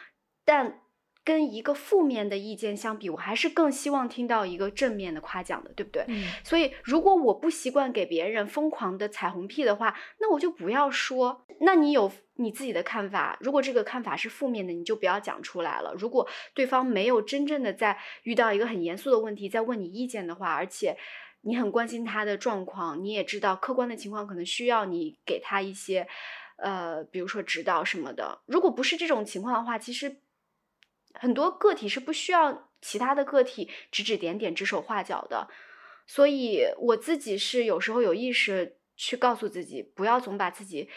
[0.45, 0.81] 但
[1.23, 6.05] 跟一个负面的意见相比，我还是更希望听到一个正面的夸奖的，对不对？
[6.09, 11.45] 嗯所以，如果我不习惯给别人疯狂的彩虹屁的话，那我就不要说。
[11.61, 15.95] 那你有你自己的看法，如果这个看法是负面的，你就不要讲出来了。
[15.95, 20.97] 如果对方没有真正的在遇到一个很严肃的问题，在问你意见的话，而且
[21.43, 26.07] 你很关心他的状况，你也知道客观的情况可能需要你给他一些，
[26.57, 28.41] 呃，比如说指导什么的。
[28.47, 30.21] 如果不是这种情况的话，其实
[31.15, 35.49] 很多个体是不需要其他的个体指指点点、指手画脚的。
[36.07, 40.89] 所以我自己是有时候有意识去告诉自己，不要总把自己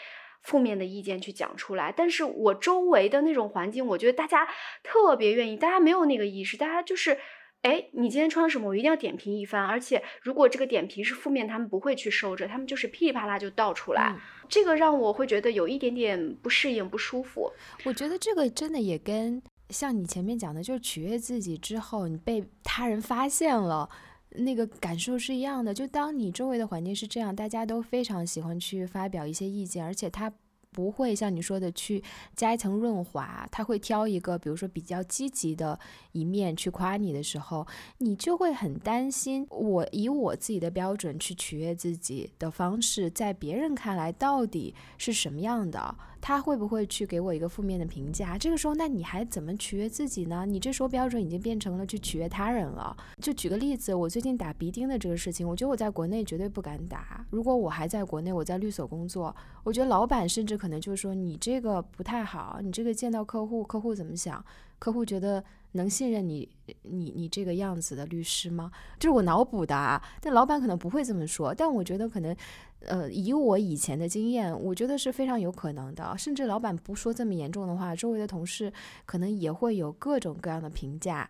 [0.42, 1.90] 负面的意见去讲出来。
[1.96, 4.46] 但是我周围的那种环境，我觉得大家
[4.82, 7.18] 特别愿意，大家没有那个意识，大家就是，
[7.64, 9.64] 哎，你今天穿什么，我一定要点评一番。
[9.64, 14.12] 而且如果这个点评是负面，他们不会去收着，他们就是噼里啪啦就倒出来。
[14.14, 17.50] 嗯这个让我会觉得有一点点不适应、不舒服。
[17.82, 23.88] 我觉得这个真的也跟像你前面讲的，就是取悦自己之后，你被他人发现了。
[24.36, 30.30] 那个感受是一样的，就当你周围的环境是这样，大家都非常喜欢去发表一些意见，而且他
[30.74, 32.02] 不会像你说的去
[32.34, 35.78] 加一层润滑，他会挑一个比如说比较积极的
[36.10, 37.64] 一面去夸你的时候，
[37.98, 45.94] 你就会很担心，我以我自己的标准去取悦自己的方式，在别人看来到底是什么样的？
[46.26, 48.38] 他会不会去给我一个负面的评价？
[48.38, 50.46] 这个时候，那你还怎么取悦自己呢？
[50.46, 52.96] 你这时候标准已经变成了去取悦他人了。
[53.20, 57.22] 就举个例子，我最近打鼻钉的这个事情，我觉得我在国内绝对不敢打。
[57.28, 64.42] 如果我还在国内，我在律所工作，我觉得老板甚至可能就是说你这个不太好，你这个见到客户，客户怎么想？
[64.78, 66.48] 客户觉得能信任你，
[66.82, 68.70] 你你这个样子的律师吗？
[68.98, 71.54] 这是我脑补的啊，但老板可能不会这么说。
[71.54, 72.34] 但我觉得可能，
[72.80, 76.16] 呃，以我以前的经验，我觉得是非常有可能的。
[76.16, 78.72] 甚至老板不说这么严重的话，周围的同事
[79.04, 81.28] 可能也会有各种各样的评价。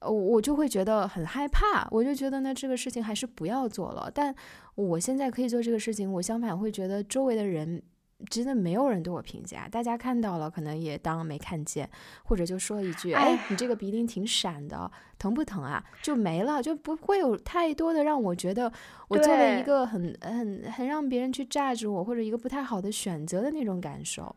[0.00, 4.10] 呃，我就会觉得很害怕，我就觉得呢，这个事情还是不要做了。
[4.14, 4.34] 但
[4.74, 7.82] 我现在可以做这个事情，我相反会觉得周围的人
[8.28, 11.88] 真的没有人对我评价，大家看到了可能也当没看见，
[12.24, 18.72] 或者就说一句：“哎哎，你这个鼻钉挺闪的，疼不疼啊？”就没了，就不会有太多的让我觉得
[19.08, 24.36] 我做了一个很很很让别人去 judge 我，或者一个不太好的选择的那种感受。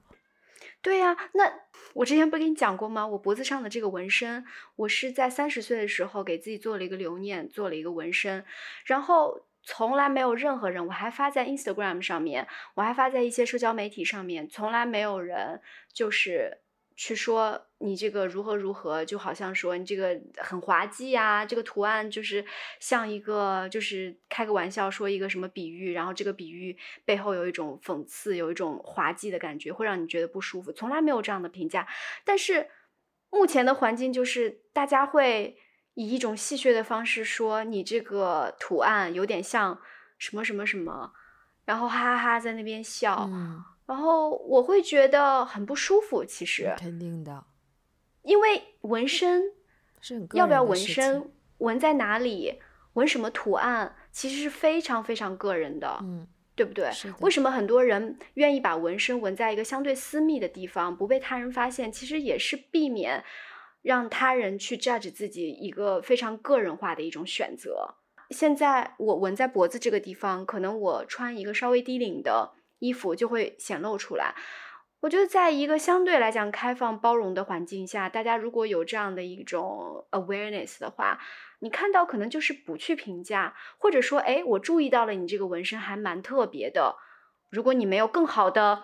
[0.81, 1.51] 对呀、那
[1.93, 3.07] 我之前不跟你讲过吗？
[3.07, 4.43] 我脖子上的这个纹身，
[4.75, 8.43] 我是在三十岁的时候给自己做了一个留念，做了一个纹身，
[8.85, 15.61] 然后从来没有任何人，我还发在 Instagram 上面，我还发在一些社交媒体上面，从来没有人
[15.93, 16.59] 就是
[16.95, 22.45] 去说你这个如何如何，就好像说你这个很滑稽呀、这个图案就是
[22.79, 31.87] 像一个就是开个玩笑说一个什么比喻，然后这个比喻背后有一种讽刺，有一种滑稽的感觉，会让你觉得不舒服，从来没有这样的评价。
[32.23, 32.69] 但是
[33.31, 35.57] 目前的环境就是大家会
[35.95, 39.79] 以一种戏谑的方式说你这个图案有点像
[40.17, 41.13] 什么什么什么，
[41.65, 46.25] 然后哈哈哈在那边笑，嗯，然后我会觉得很不舒服。
[46.25, 47.45] 其实，肯定的，
[48.23, 49.43] 因为纹身
[50.01, 52.59] 是要不要纹身，纹在哪里，
[52.93, 55.99] 纹什么图案，其实是非常非常个人的。
[56.01, 56.91] 嗯，对不对？
[57.19, 61.91] 为什么很多人愿意把纹身纹在一个相对私密的地方，不被他人发现？
[61.91, 63.23] 其实也是避免
[63.83, 67.93] 让他人去 judge 自己一个非常个人化的一种选择。
[68.31, 74.33] 现在我纹在脖子这个地方，可能我穿一个稍微低领的衣服就会显露出来。
[75.01, 81.19] 我觉得，在一个相对来讲开放包容的环境下，大家如果有这样的一种 awareness 的话，
[81.59, 86.95] 你看到可能就是不去评价，或者说，哎，我注意到了你这个纹身还蛮特别的。
[87.51, 88.83] 如果你没有更好的，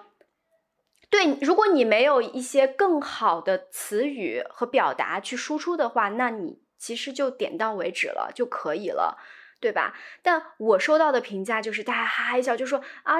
[1.09, 9.17] 对，如果你没有一些更好的词语和表达去输出的话，那你其实就点到为止了就可以了，
[9.59, 9.95] 对吧？
[10.21, 13.15] 但我收到的评价就是大家哈哈一笑，就说啊。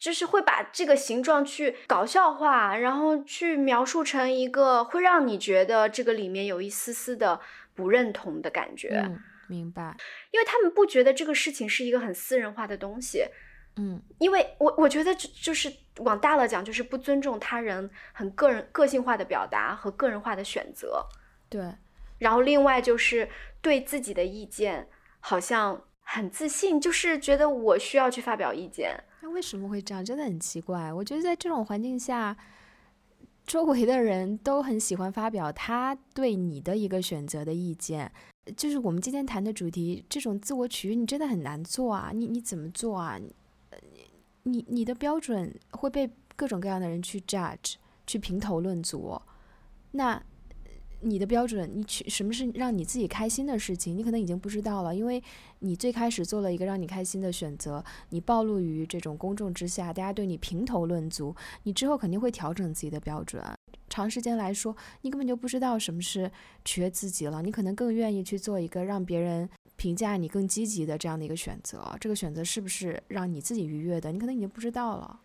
[0.00, 7.38] 就是会把这个形状去搞笑化，然后去描述成一个会让你觉得这个里面有一丝丝的
[7.74, 8.98] 不认同的感觉。
[9.04, 9.94] 嗯，明白，
[10.30, 13.26] 因为他们不觉得这个事情是一个很私人化的东西，
[13.76, 21.06] 嗯因为我我觉得就就是往大了讲，就是不尊重他人很个人个性化的表达和个人化的选择，
[21.48, 21.74] 对，
[22.18, 23.28] 然后另外就是
[23.60, 24.88] 对自己的意见
[25.20, 29.04] 好像很自信，就是觉得我需要去发表意见。
[29.22, 30.04] 那为什么会这样？
[30.04, 30.92] 真的很奇怪。
[30.92, 32.36] 我觉得在这种环境下，
[33.46, 38.10] 周围的人都很喜欢发表他对你的一个选择的意见。
[38.56, 42.10] 就是我们今天谈的主题，这种自我取悦，你真的很难做啊！
[42.12, 43.18] 你你怎么做啊？
[44.44, 47.74] 你你的标准会被各种各样的人去 judge，
[48.06, 49.20] 去评头论足。
[49.92, 50.22] 那
[51.02, 55.22] 你的标准，你取什么是让你自己开心的事情，你可能已经不知道了，因为
[55.60, 63.42] 你最开始做了一个让你开心的选择，你暴露于这种公众之下，大家对你评头论足，你之后肯定会调整自己的标准。
[63.88, 66.30] 长时间来说，你根本就不知道什么是
[66.64, 69.48] 取悦自己了，你可能更愿意去做一个让别人
[69.80, 71.96] 评价你更积极的这样的一个选择。
[71.98, 75.20] 这个选择是不是让你自己愉悦的，你可能已经不知道了。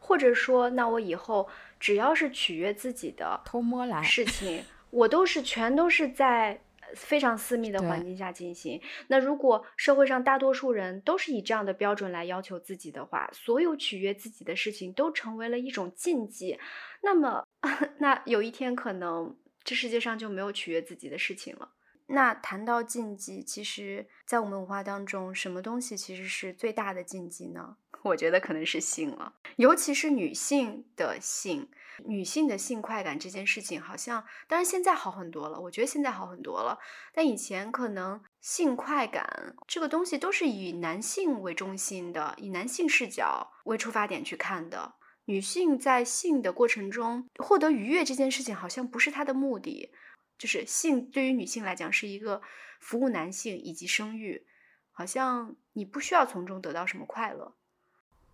[0.00, 1.46] 或者说，那我以后
[1.78, 4.64] 只要是取悦自己的偷摸来事情。
[4.88, 6.58] 我都是全都是在
[6.94, 8.80] 非常私密的环境下进行。
[9.08, 16.58] 那如果社会上大多数人都是以这样的标准来要求自己的话，所有取悦自己的事情都成为了一种禁忌。
[17.02, 17.44] 那么，
[18.00, 21.68] 那有一天可能这世界上就没有取悦自己的事情了。
[22.10, 27.76] 那谈到禁忌，其实，在我们文化当中，什么东西其实是最大的禁忌呢？
[28.02, 31.68] 我觉得可能是性了，尤其是女性的性。
[32.06, 35.60] 女性的性快感这件事情，好像当然现在好很多了。
[35.60, 36.78] 我觉得现在好很多了，
[37.12, 44.94] 但以前可能性快感这个东西都是以男性为中心的，以男性视角为出发点去看的。
[45.24, 49.90] 女性在性的过程中获得愉悦这件事情，好像不是她的目的。
[50.38, 52.40] 就是性对于女性来讲是一个
[52.80, 54.46] 服务男性以及生育，
[54.92, 57.54] 好像你不需要从中得到什么快乐。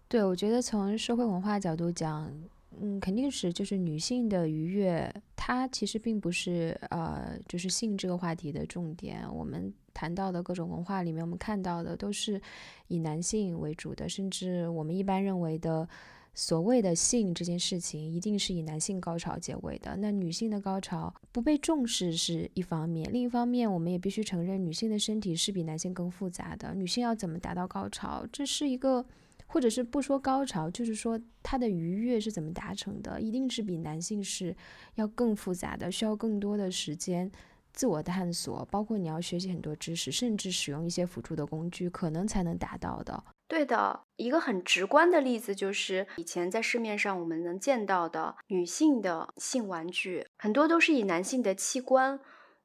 [0.06, 2.32] 对，我觉得从社会文化角度讲。
[2.80, 9.24] 嗯，肯定是，就是女性的愉悦，它其实并不是呃，就是性这个话题的重点。
[9.32, 12.42] 我们谈到的各种文化里面，我们看到的都是
[12.88, 15.88] 以男性为主的，甚至我们一般认为的
[16.34, 19.96] 所谓的性这件事情，一定是以男性高潮结尾的。
[19.96, 26.74] 那女性的高潮不被重视是一方面，另一方面，我们也必须承认，女性的身体是比男性更复杂的。
[26.74, 29.04] 女性要怎么达到高潮，这是一个。
[29.46, 34.56] 或者是不说高潮，就是说她的愉悦是怎么达成的，一定是比男性是
[34.94, 37.30] 要更复杂的，需要更多的时间
[37.74, 43.22] 自我探索，包括你要学习很多知识，甚至使用一些辅助的工具，可能才能达到的。
[43.46, 52.18] 对的，一个很直观的例子就是以前在市面上我们能见到的女性的性玩具，很多都是以男性的器官。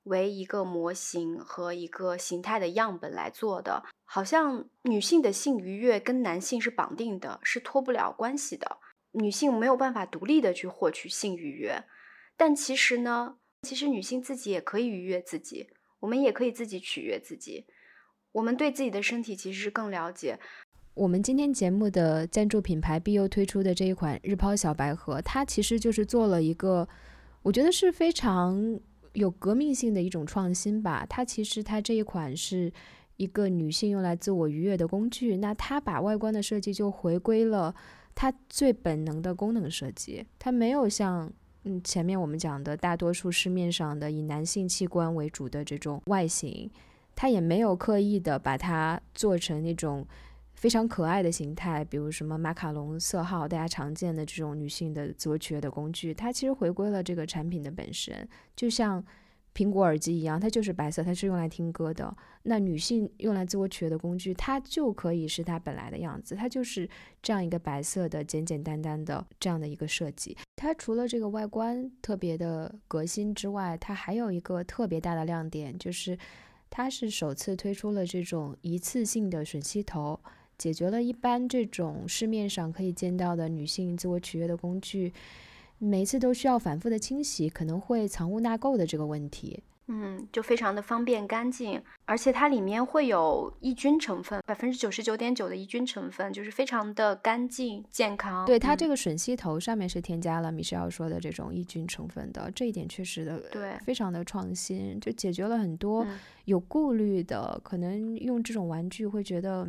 [0.03, 8.77] 为一个模型和一个形态的样本来做的，好像女性的性愉悦跟男性是绑定的，是脱不了关系的。
[9.11, 11.83] 女性没有办法独立的去获取性愉悦，
[12.37, 15.67] 但其实呢，其实女性自己也可以愉悦自己，
[15.99, 17.65] 我们也可以自己取悦自己。
[18.31, 20.39] 我们对自己的身体其实是更了解。
[20.93, 26.87] 我们今天节目的赞助品牌 BU 推出的这一款日抛小白盒，它其实就是做了一个，
[27.41, 28.79] 我觉得是非常。
[29.13, 32.71] 有革命性的一种创新吧，它其实它这一款是
[33.17, 37.73] 一个女性用来自我愉悦的工具，那它把外观的设计就回归了
[38.13, 41.33] 它最本能的功能设计，它没有像
[41.83, 46.71] 前面我们讲的大多数市面上的以男性器官为主的这种外形，
[47.15, 50.07] 它也没有刻意的把它做成那种。
[50.55, 59.01] 非常可爱的形态，比如什么马卡龙色号，大家常见的这种女性的自我取悦的工具，它其实回归了这个产品的本身，就像
[59.55, 62.15] 苹果耳机一样，它就是白色，它是用来听歌的。
[62.43, 66.87] 那女性用来自我取悦的工具，它就可以是它本来的样子，它就是
[67.21, 70.37] 这样一个白色的、简简单单的这样的一个设计。
[70.55, 76.17] 它除了这个外观特别的革新之外，它还有一个特别大的亮点，就是
[76.69, 80.19] 它是首次推出了这种一次性的吮吸头。
[80.57, 85.13] 解决了一般这种市面上可以见到的女性自我取悦的工具，
[85.79, 89.63] 每次都需要反复的清洗，可能会藏污纳垢的这个问题。
[89.91, 98.45] 嗯，就非常的方便干净，而且它里面会有抑菌成分，百分之九十九点九的抑菌成分，就是非常的干净健康。
[98.45, 106.05] 对它这个吮吸头上面是添加了米歇尔说的这种抑菌成分的，这一点确实的对，非常的创新，就解决了很多
[106.45, 109.67] 有顾虑的，可能用这种玩具会觉得。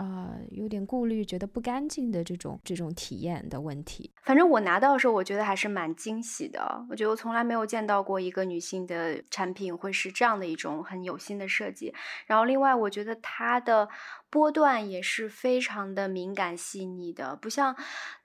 [0.00, 4.10] 啊，有点顾虑，觉得不干净的这种这种体验的问题。
[4.22, 6.86] 反正我拿到的时候，我觉得还是蛮惊喜的。
[6.88, 11.94] 我觉得我从来没有见到过一个女性的产品会是这样的一种很有心的设计。
[12.24, 13.90] 然后另外，我觉得它的
[14.30, 17.76] 波段也是非常的敏感细腻的，不像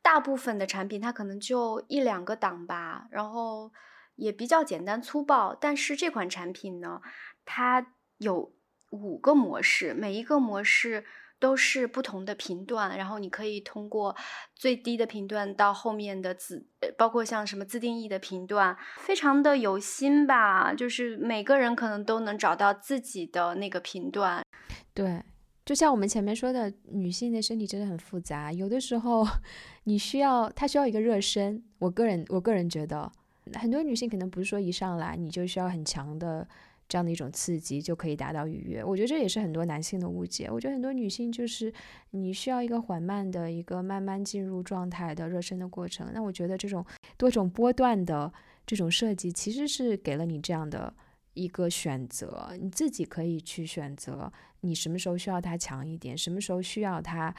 [0.01, 3.69] 大部分的产品，它可能就一两个档吧，然后
[4.15, 5.53] 也比较简单粗暴。
[5.53, 7.01] 但是这款产品呢，
[7.43, 7.85] 它
[8.19, 8.53] 有
[8.91, 11.03] 五个模式，每一个模式。
[11.39, 14.15] 都是不同的频段，然后你可以通过
[14.55, 16.65] 最低的频段到后面的自，
[16.97, 20.73] 包括像什么自定义的频段，非常的有心吧。
[20.73, 24.43] 就是每个人可能都能找到自己的那个频段。
[24.93, 25.21] 对，
[25.65, 29.27] 就像我们前面说的，女性的身体真的很复杂，有的时候
[29.83, 31.61] 你需要，它需要一个热身。
[31.79, 33.11] 我个人，我个人觉得，
[33.53, 36.47] 很多女性可能不是说一上来你就需要很强的
[36.87, 40.49] 这样的一种刺激就可以达到愉悦，我觉得这也是很多男性的误解。
[40.51, 41.73] 我觉得很多女性就是
[42.11, 46.11] 你需要一个缓慢的一个慢慢进入状态的热身的过程。
[46.13, 46.85] 那我觉得这种
[47.17, 48.31] 多种波段的
[48.65, 50.93] 这种设计其实是给了你这样的
[51.33, 54.31] 一个选择，你自己可以去选择
[54.61, 57.33] 你什么时候需要它强一点，什么时候需要它。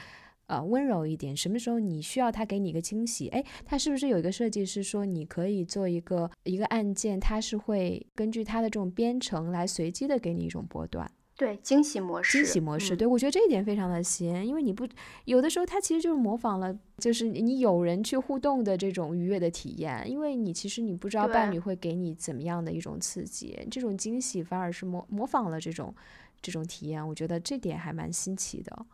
[0.47, 1.35] 呃，温柔一点。
[1.35, 3.27] 什么时候你需要他给你一个惊喜？
[3.29, 11.09] 哎，他是不是有一个设计是说你可以做一个一个按键，它是会根据它的这种编程来随机的给你一种波段？
[11.35, 12.39] 对，惊喜模式。
[12.39, 14.87] 惊喜模式，对我觉得这一点非常的新，因为你不
[15.25, 25.93] 有的时候它其实就是模仿了，就是你有人去互动的这种愉悦的体验，因为你其实你不知道伴侣会给你怎么样的一种刺激，这种惊喜反而是模模仿了这种
[26.41, 28.85] 这种体验，我觉得这点还蛮新奇的。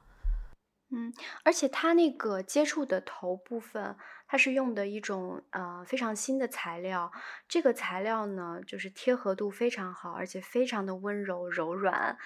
[0.96, 1.12] 嗯，
[1.44, 3.96] 而且它那个接触的头部分，
[4.28, 7.12] 它是用的一种呃非常新的材料。
[7.48, 12.18] 这个材料呢，就是贴合度非常好，而且非常的温柔柔软。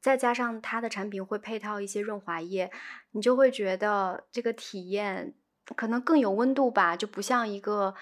[0.00, 2.72] 再加上它的产品会配套一些润滑液，
[3.12, 5.34] 你就会觉得这个体验
[5.76, 7.94] 可能更有温度吧，就不像一个。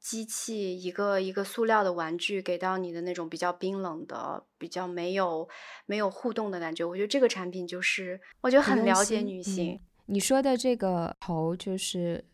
[0.00, 5.46] 机器一个一个塑料的玩具给到你的那种比较冰冷的、比较没有
[5.84, 9.78] 没有互动的感觉，我觉得这个产品就是我觉得很了解女性。
[10.06, 12.24] 你说的这个头就是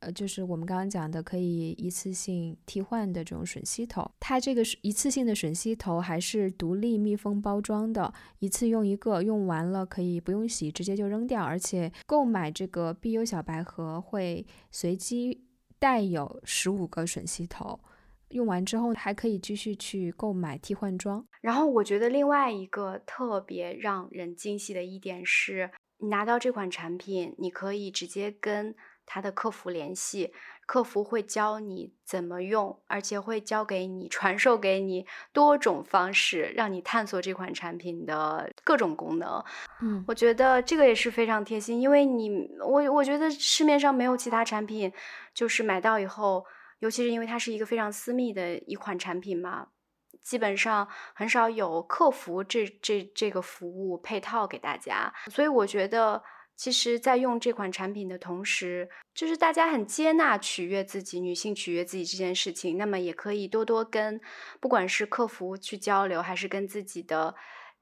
[0.00, 15.44] 呃，就是我们刚刚讲的可以一次性替换的这种吮吸头，它这个是一次性的吮吸头还是独立密封包装的，一次用一个，用完了可以不用洗，直接就扔掉，而且购买这个 BU 小白盒会随机。
[15.80, 17.80] 带有十五个吮吸头，
[18.28, 21.26] 用完之后还可以继续去购买替换装。
[21.40, 28.76] 然后我觉得另外一个特别让人惊喜的一点是，你拿到这款产品，你可以直接跟
[29.06, 30.32] 他的客服联系。
[30.70, 39.44] 客服会教你怎么用，而且会教给你、传授给你多种方式，让你探索这款产品的各种功能。
[39.82, 44.92] 嗯，我觉得这个也是非常贴心，因为你我我觉得市面上没有其他产品，
[45.34, 46.46] 就是买到以后，
[46.78, 49.66] 尤其是因为它是一个非常私密的一款产品嘛，
[50.22, 56.22] 基本上很少有客服这这这个服务配套给大家，所以我觉得。
[56.60, 62.76] 其实，在用这款产品的同时，就是大家很接纳取悦自己、女性取悦自己这件事情。
[62.76, 64.20] 那么，也可以多多跟
[64.60, 67.34] 不管是客服去交流，还是跟自己的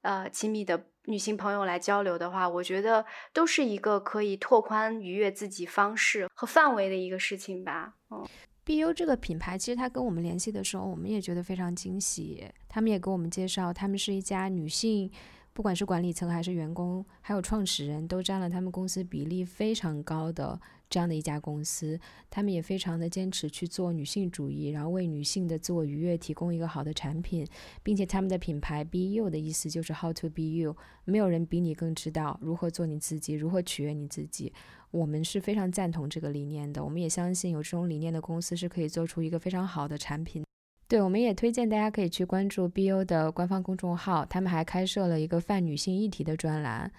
[0.02, 7.94] 呃亲密的女性朋友来交流的话，我觉得都是一个可以拓宽愉悦自己方式和范围的一个事情吧。
[8.12, 8.24] 嗯
[8.64, 12.46] ，BU 这个品牌，其实他跟我们联系的时候，我们也觉得非常惊喜。
[12.68, 15.10] 他们也给我们介绍，他们是一家女性。
[15.58, 20.56] 不管是管理层还是员工，还有创始人都占了他们公司比例非常高的
[20.88, 21.98] 这样的一家公司，
[22.30, 27.44] 他们也非常的坚持去做女性主义，然后为女性的自我愉悦提供一个好的产品，
[27.82, 34.52] 并且他们的品牌 Be You 的意思就是 How to Be You，没有人比你更知道如何做你自己，如何取悦你自己。
[34.92, 40.47] 我们是非常赞同这个理念的，我们也相信有这种理念的公司是可以做出一个非常好的产品。
[40.88, 46.90] 对，我们也推荐大家可以去关注 BU 的官方公众号，他们还开设了一个泛女性议题的专栏，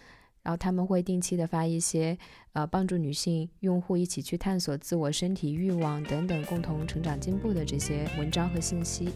[0.43, 2.15] 然后他们会定期的发一些
[2.53, 9.09] 呃帮助女性用户一起去探索自我身体欲望等等共同成长进步的这些文章和信息。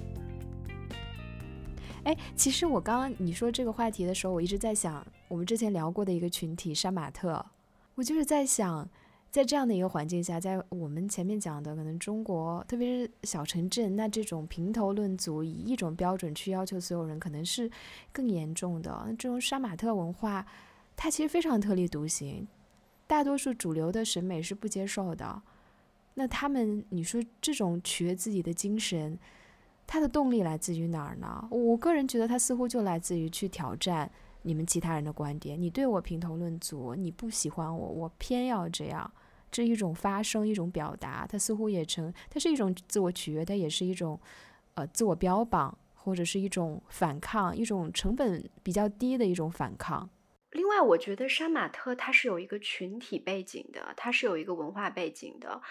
[2.06, 7.46] 哎，其实我刚刚你说这个话题的时候，我一直在想我们之前聊过的一个群体杀马特，
[7.94, 8.90] 我就是在想。
[9.34, 17.68] 在这样的一个环境下，在我们前面讲的，可能中国特别是小城镇，那这种评头论足，以一种标准去要求所有人，可能是
[18.12, 19.08] 更严重的。
[19.18, 20.46] 这种杀马特文化，
[20.96, 22.48] 它其实非常特立独行，
[23.08, 25.42] 大多数主流的审美是不接受的。
[26.14, 29.18] 那他们，你说这种取悦自己的精神，
[29.88, 31.48] 它的动力来自于哪儿呢？
[31.50, 34.12] 我个人觉得，它似乎就来自于去挑战
[34.44, 35.60] 你们其他人的观点。
[35.60, 39.12] 你对我评头论足，你不喜欢我，我偏要这样。
[39.54, 44.20] 这一种发声，一种表达，它似乎也成，它是一种自我取悦，它也是一种，
[44.74, 50.10] 呃，自我标榜，或者是一种反抗，一种成本比较低的一种反抗。
[50.50, 55.62] 另外，我觉得杀马特它是有一个群体背景的，它是有一个文化背景的，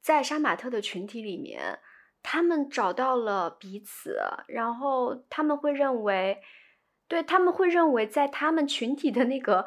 [0.00, 1.78] 在杀马特的群体里面，
[2.22, 4.18] 他们找到了彼此，
[4.48, 6.40] 然后他们会认为，
[7.06, 9.66] 对他们会认为，在他们群体的那个。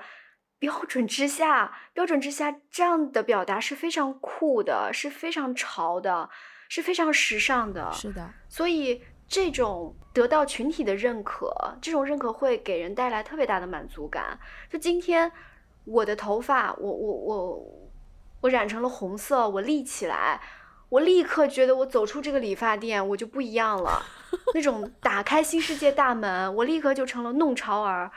[0.60, 6.30] 标准之下，标准之下，这样的表达是非常酷的，是非常潮的，
[6.68, 7.91] 是非常时尚的。
[7.93, 11.49] 是的，所以这种得到群体的认可，
[11.82, 14.38] 这种认可会给人带来特别大的满足感。
[14.70, 15.32] 就今天，
[15.86, 17.66] 我的头发，我我我
[18.41, 20.41] 我染成了红色，我立起来，
[20.89, 24.03] 我立刻觉得我走出这个理发店我就不一样了，
[24.53, 28.12] 那种打开新世界大门，我立刻就成了弄潮儿，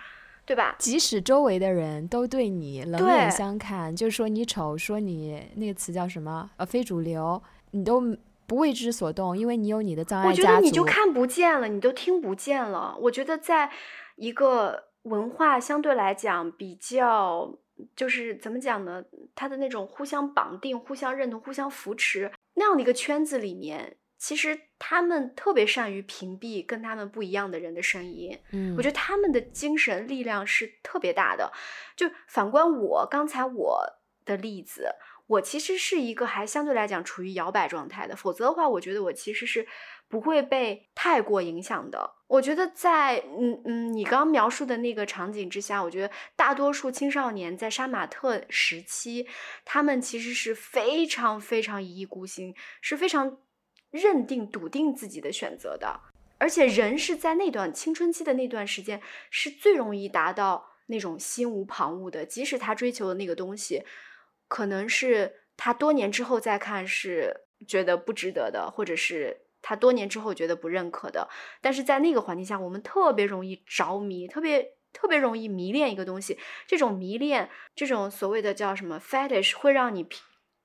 [0.45, 0.75] 对吧？
[0.79, 6.51] 即使周围的人都对你冷眼相看，就是说你丑，说你那个词叫什么？
[6.57, 7.41] 呃，非主流，
[7.71, 8.01] 你都
[8.47, 12.97] 不为之所动，因为你有你的障碍我觉得你就看不见了，你都听不见了。
[13.01, 13.71] 我觉得在
[14.17, 17.57] 一个文化相对来讲比较，
[17.97, 19.03] 就是怎么讲呢？
[19.35, 22.31] 它的那种互相绑定、互相认同、互相扶持。
[22.55, 28.39] 那样的一个圈子里面，其实他们特别善于屏蔽跟他们不一样的人的声音。
[28.53, 31.51] 嗯，我觉得他们的精神力量是特别大的。
[31.97, 33.85] 就反观我刚才我
[34.25, 34.95] 的例子，
[35.27, 38.15] 我其实是一个还相对来讲处于摇摆状态的。
[38.15, 39.67] 否则的话，我觉得我其实是
[40.07, 42.09] 不会被太过影响的。
[42.29, 49.27] 我觉得在嗯嗯，你刚刚描述的那个场景之下，我觉得大多数青少年在杀马特时期，
[49.65, 53.37] 他们其实是非常非常一意孤行，是非常
[53.93, 56.01] 认定笃定自己的选择的。
[56.39, 62.27] 而且人是在那段青春期的那段时间，是最容易达到那种心无旁骛的。
[62.27, 63.85] 即使他追求的那个东西，
[64.49, 69.43] 可能是他多年之后再看是觉得不值得的，或者是。
[69.65, 71.29] 他多年之后觉得不认可的，
[71.61, 76.37] 但是在那个环境下，我们特别容易着迷，特别特别容易迷恋一个东西。
[76.67, 80.21] 这种迷恋，这种所谓的叫什么 fetish，会让你屏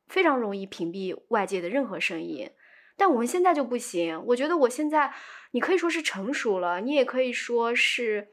[0.07, 2.49] 非常容易屏蔽外界的任何声音。
[2.97, 4.21] 但我们现在就不行。
[4.25, 5.13] 我觉得我现在，
[5.51, 8.27] 你可以说是成熟了，你也可以说是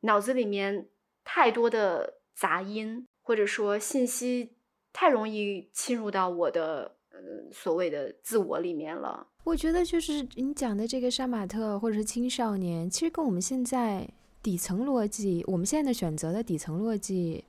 [0.00, 0.88] 脑子里面
[1.24, 4.56] 太多的杂音，或者说信息
[4.92, 7.18] 太容易侵入到我的呃
[7.52, 9.28] 所谓的自我里面了。
[9.44, 14.06] 我觉得就是你讲的这个杀马特或者是青少年，其实跟我们现在
[14.42, 17.44] 底层逻辑，我们现在的选择的底层逻辑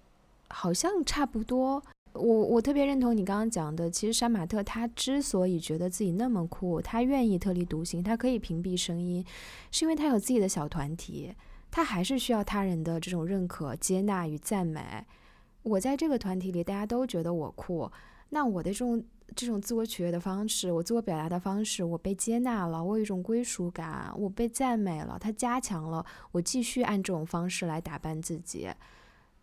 [0.47, 1.83] 好像差不多。
[2.19, 9.25] 我我特别认同你刚刚讲的，其实杀马特他之所以觉得自己那么酷，他愿意特立独行，他可以屏蔽声音，
[9.71, 11.33] 是因为他有自己的小团体，
[11.71, 14.81] 他还是需要他人的这种认可、接纳与赞美。
[15.63, 17.91] 我在这个团体里，大家都觉得我酷，
[18.29, 19.03] 那我的这种。
[19.35, 28.67] 这种自我取悦的方式，我自我表达的方式，我被接纳了，我有一种归属感，我被赞美了，它加强了我继续按这种方式来打扮自己。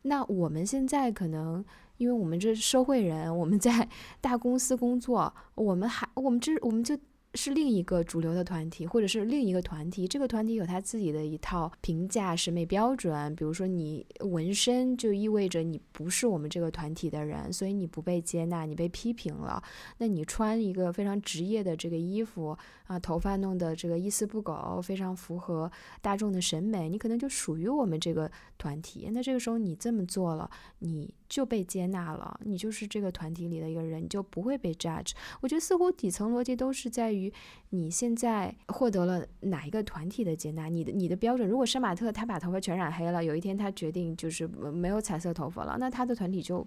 [0.02, 1.64] 那我们现在可能，
[1.98, 3.88] 因为我们这是社会人，我们在
[4.20, 6.98] 大公司工作，我们还我们这我们就。
[7.36, 10.08] 是另一个主流的团体，或者是另一个团体。
[10.08, 13.34] 这个团体有他自己的一套评价审美标准。
[13.36, 19.62] 比如说，你纹身就意味着你不是我们这个团体的人，所以你不被接纳，你被批评了。
[19.98, 22.56] 那你穿一个非常职业的这个衣服
[22.86, 25.70] 啊，头发弄得这个一丝不苟，非常符合
[26.00, 29.10] 大众的审美，你可能就属于我们这个团体。
[29.12, 31.12] 那这个时候你这么做了，你。
[31.28, 35.10] 就被接纳了，你就是这个团体里的一个人，你就不会被 judge。
[35.40, 37.25] 我觉得似乎底层逻辑都是在于
[37.70, 41.48] 你现在获得了哪一个团体的接纳，你的你的标准。
[41.48, 46.66] 如果杀马特他把头发全染黑了，有一天他决定就是没有彩色头发了，那他的团体就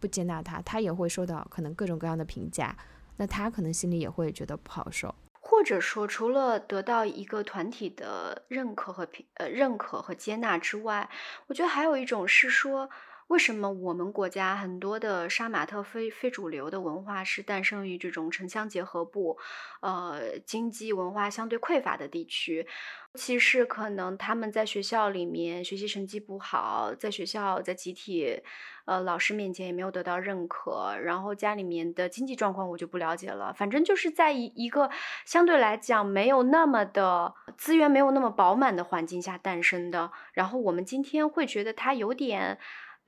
[0.00, 2.76] 不接纳他，他也会受到可能各种各样的评价，
[3.16, 5.14] 那他可能心里也会觉得不好受。
[5.40, 11.08] 或者说，除了得到一个团体的认可和评呃认可和接纳之外，
[11.46, 12.88] 我觉得还有一种是说。
[13.28, 19.38] 为什么我们国家很多的杀马特非非主流的文化是诞生于这种城乡结合部，
[19.80, 22.66] 呃，经济文化相对匮乏的地区？
[23.12, 28.40] 尤其实可能他们在学校里面学习成绩不好，在学校在集体，
[28.86, 33.52] 呃，老师面前也没有得到认可，然后家里面的经济状况我就不了解了。
[33.52, 34.88] 反正就是在一一个
[35.26, 40.10] 相对来讲没有那么的资源没有那么饱满的环境下诞生的。
[40.32, 42.58] 然后我们今天会觉得它有点。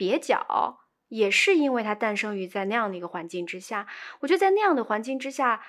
[0.01, 0.79] 蹩脚
[1.09, 3.87] 也是因为它诞生于在那样的一个环境之下。
[4.21, 5.61] 我觉得在那样的环境之下，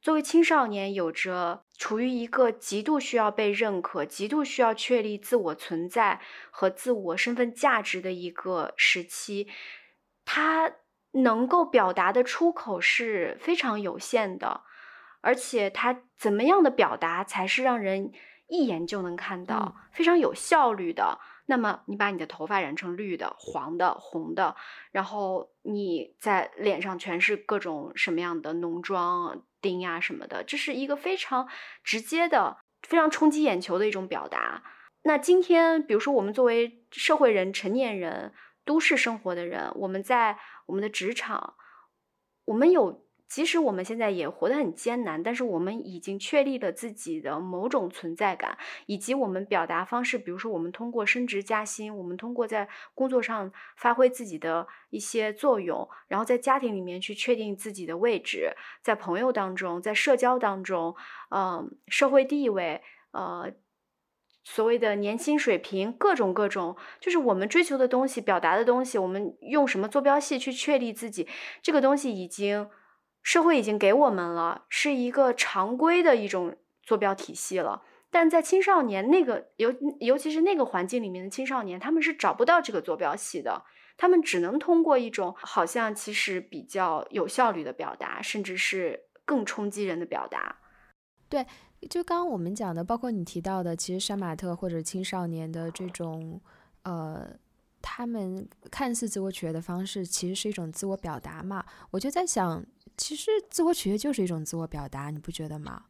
[0.00, 6.20] 作为青少年，有着处于一个极度需要被认可、极度需要确立自我存在
[6.52, 9.48] 和自我身份价值的一个时期，
[10.24, 10.72] 他
[11.12, 14.62] 能够表达的出口是非常有限的，
[15.22, 18.12] 而且他怎么样的表达才是让人
[18.48, 21.18] 一眼就能看到、非常有效率的？
[21.50, 24.54] 那么你把你的头发染成绿的、黄的、红的，
[24.92, 31.48] 然后你在脸上全是各种什么样的浓妆、钉呀什么的，这是一个非常
[31.82, 34.62] 直接的、非常冲击眼球的一种表达。
[35.02, 38.32] 那今天，比如说我们作为社会人、成年人、
[38.64, 41.54] 都市生活的人，我们在我们的职场，
[42.44, 58.52] 我们有即使我们现在也活得很艰难，但是我们已经确立了自己的某种存在感，以及我们表达方式，比如说我们通过升职加薪，我们通过在工作上发挥自己的一些作用，然后在家庭里面去确定自己的位置，
[58.82, 60.96] 在朋友当中，在社交当中，
[61.30, 63.52] 嗯，社会地位，呃。
[64.42, 71.28] 所谓的年薪水平，各种各种，就是我们追求的东西、表达的东西，我们用什么坐标系去确立自己，
[71.60, 72.66] 这个东西已经
[73.22, 77.82] 社会已经给我们了，是一个常规的一种坐标体系了。
[78.10, 83.62] 但在青少年那个尤尤其是那个环境里面的青少年，他们是找不到这个坐标系的，
[83.96, 90.56] 他们只能通过一种好像其实比较有效率的表达，甚至是更冲击人的表达。
[91.28, 91.46] 对。
[91.88, 96.38] 就刚刚我们讲的，包括你提到的，其实杀马特或者青少年的这种，
[96.82, 97.26] 呃，
[97.82, 101.64] 他们看似自我取悦的方式，其实是一种自我表达嘛。
[101.90, 102.64] 我就在想，
[102.96, 105.84] 其实自我取悦就是一种自我表达，你不觉得吗？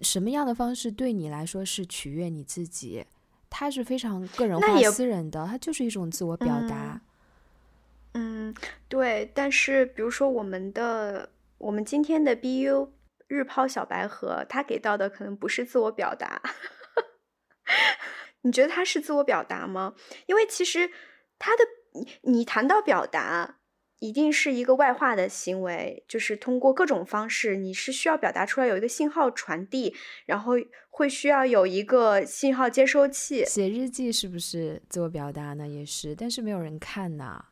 [0.00, 3.04] 什么样的方式对你来说是取悦你自己？
[3.48, 7.00] 它是非常个人化、私人的，它就是一种自我表达。
[8.14, 8.54] 嗯，
[8.88, 9.30] 对。
[9.34, 12.88] 但是，比如说我们的，我们今天的 BU。
[13.30, 16.42] 日抛小白盒，他给到的可能不是自我表达，
[18.42, 19.94] 你觉得他是自我表达吗？
[20.26, 20.90] 因为其实
[21.38, 23.58] 他的你你谈到表达，
[23.98, 30.54] 一定是一个外化的行为，就是通过各种方式，你是需要表达出来有一个信号传递，然后
[30.88, 33.44] 会需要有一个信号接收器。
[33.44, 35.68] 写日记是不是自我表达呢？
[35.68, 37.44] 也是，但是没有人看呐。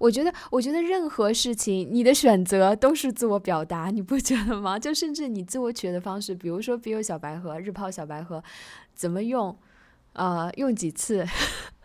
[0.00, 4.78] 我觉得，我觉得任何事情，你的选择都是自我表达，你不觉得吗？
[4.78, 8.42] 就甚至你自我取悦的方式，比如说 BU 小白盒、日抛小白盒，
[8.94, 9.54] 怎么用，
[10.14, 11.24] 呃，用几次，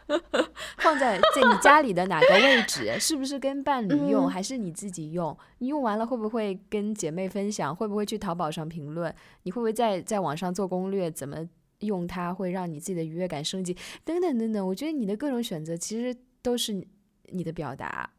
[0.80, 5.38] 放在在你家里的哪个位置， 是不是跟伴侣用，还是你自己用？
[5.60, 7.76] 你用完了会不会跟姐妹分享？
[7.76, 9.14] 会不会去淘宝上评论？
[9.44, 11.12] 你会不会在在网上做攻略？
[11.12, 11.38] 怎么
[11.80, 13.76] 用它会让你自己的愉悦感升级？
[14.06, 16.88] 等等等等，我觉得你的各种选择其实都是。
[17.32, 18.10] 你的表达，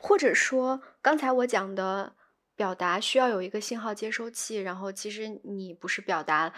[0.00, 2.14] 或者说刚才我讲的
[2.54, 6.52] 表达需要有一个信号接收器，然后其实你不是表达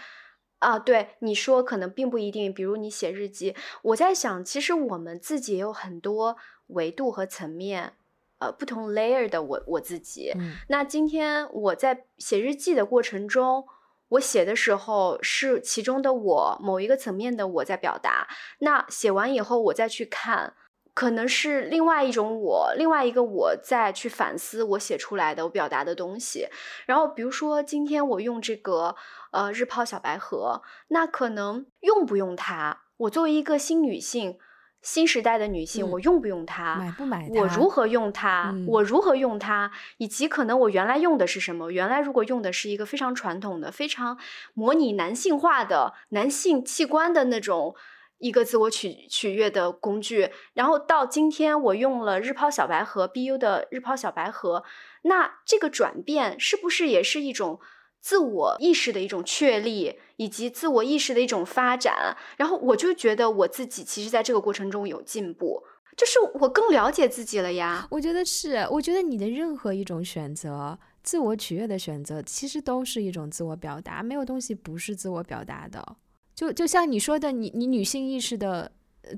[0.59, 2.53] 啊，对你说可能并不一定。
[2.53, 6.37] 比如你写日记，我在想，其实我们自己也有很多
[6.67, 7.93] 维度和层面，
[8.39, 10.33] 呃，不同 layer 的我我自己。
[10.69, 13.65] 那今天我在写日记的过程中，
[14.09, 18.27] 我写的时候是其中的我某一个层面的我在表达。
[18.59, 20.55] 那写完以后，我再去看。
[20.93, 26.47] 可能是另外一种我，另外一个我在去反思我写出来的、我表达的东西。
[26.87, 28.95] 然后，比如说今天我用这个
[29.31, 32.81] 呃日抛小白盒，那可能用不用它？
[32.97, 34.37] 我作为一个新女性、
[34.81, 36.75] 新时代的女性，我用不用它？
[36.75, 37.29] 买不买？
[37.35, 38.53] 我如何用它？
[38.67, 39.71] 我如何用它？
[39.97, 41.71] 以及可能我原来用的是什么？
[41.71, 44.17] 原来如果用的是一个非常传统的、非常
[44.53, 47.75] 模拟男性化的男性器官的那种。
[48.19, 54.63] 一个自我取取悦的工具，然后到今天我用了日抛小白盒，BU 的日抛小白盒，
[55.03, 57.59] 那这个转变是不是也是一种
[58.07, 62.15] 自我意识的一种确立，以及自我意识的一种发展？
[62.37, 65.61] 然后我就觉得我自己其实在这个过程中有进步，
[65.97, 67.85] 就是我更了解自己了呀。
[67.91, 75.97] 我觉得是，我觉得你的任何一种选择，自我取悦的选择，其实都是一种自我表达，没有东西不是自我表达的。
[76.33, 78.71] 就就像你说的，你你女性意识的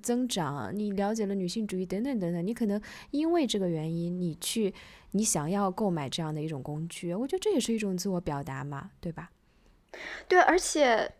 [0.03, 2.80] 增长，你了解了女性主义等等等等，你可能
[3.11, 4.73] 因为这个原因，你去
[5.11, 9.32] 你想要购买这样的一种工具，我觉得这也是一种自我表达嘛，对吧？
[10.27, 11.11] 对，而且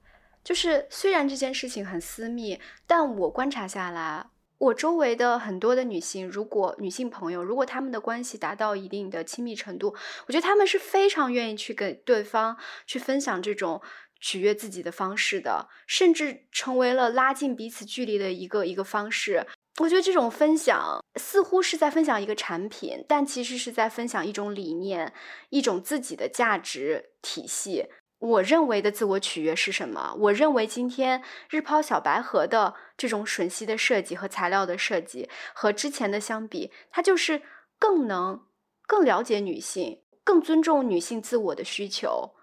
[0.44, 4.28] 就是虽然这件事情很私密，但我观察下来，
[4.60, 9.96] 我周围的很多的女性，如果女性朋友，如果她们的关系达到一定的亲密程度，
[10.28, 12.56] 我觉得她们是非常愿意去给对方
[12.86, 13.82] 去分享这种。
[14.20, 19.46] 取悦自己的方式的，甚至成为了拉近彼此距离的一个一个方式。
[19.80, 25.14] 我觉得这种分享似乎是在分享一个产品，但其实是在分享一种理念，
[25.50, 27.88] 一种自己的价值体系。
[28.18, 30.14] 我认为的自我取悦是什么？
[30.20, 37.42] 我认为今天日抛小白盒的这种吮吸的设计和材料的设计，和之前的相比，它就是
[37.80, 38.46] 更能
[38.86, 42.36] 更了解女性，更尊重女性自我的需求。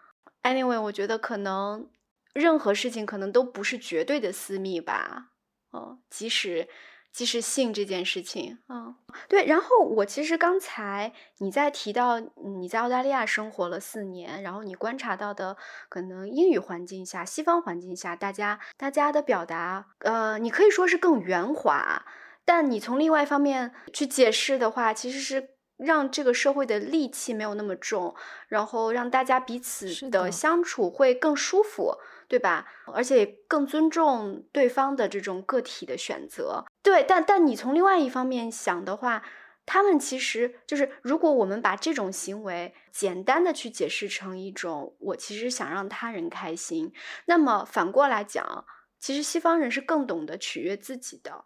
[0.46, 1.90] Anyway，我觉得可能
[2.32, 5.32] 任何事情可能都不是绝对的私密吧，
[5.72, 6.68] 哦，即使
[7.10, 8.94] 即使性这件事情，嗯，
[9.28, 9.46] 对。
[9.46, 15.56] 然后我其实刚才你在提到你在澳大利亚生活了四年，然后你观察到的
[15.88, 22.04] 可能英语环境下、西方环境下，大家大家的表达，呃，你可以说是更圆滑，
[22.44, 28.14] 但你从另外一方面去解释的话，其实是让这个社会的戾气没有那么重，
[28.48, 31.98] 然后让大家彼此的相处会更舒服，
[32.28, 32.66] 对吧？
[32.94, 36.64] 而且更尊重对方的这种个体的选择。
[36.82, 39.22] 对，但但你从另外一方面想的话，
[39.66, 46.92] 他们其实就是，如果我们把这种行为简单的去解释成一种我其实想让他人开心，
[47.26, 48.64] 那么反过来讲，
[48.98, 51.44] 其实西方人是更懂得取悦自己的。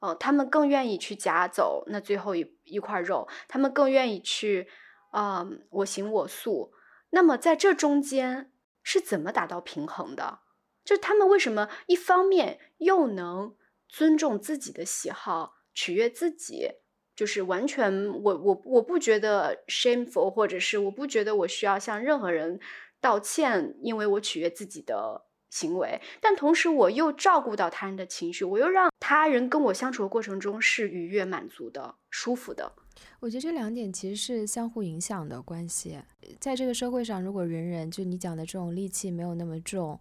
[0.00, 4.68] 哦，他们更愿意去夹走那最后一一块肉，他们更愿意去，
[5.12, 6.72] 嗯，我行我素。
[7.10, 10.40] 那么在这中间是怎么达到平衡的？
[10.84, 13.56] 就他们为什么一方面又能
[13.88, 16.68] 尊重自己的喜好，取悦自己，
[17.16, 22.60] 就是完全我我我不觉得 shameful，或者是我不觉得我需要向任何人
[23.00, 32.72] 道歉，因为我取悦自己的行为，但同时我又照顾到他人的情绪，我又让他人跟我相处的过程中是愉悦、满足的、舒服的。
[33.20, 35.98] 我觉得这两点其实是相互影响的关系。
[36.40, 39.98] 在这个社会上，如果人人就你讲的这种戾气没有那么重，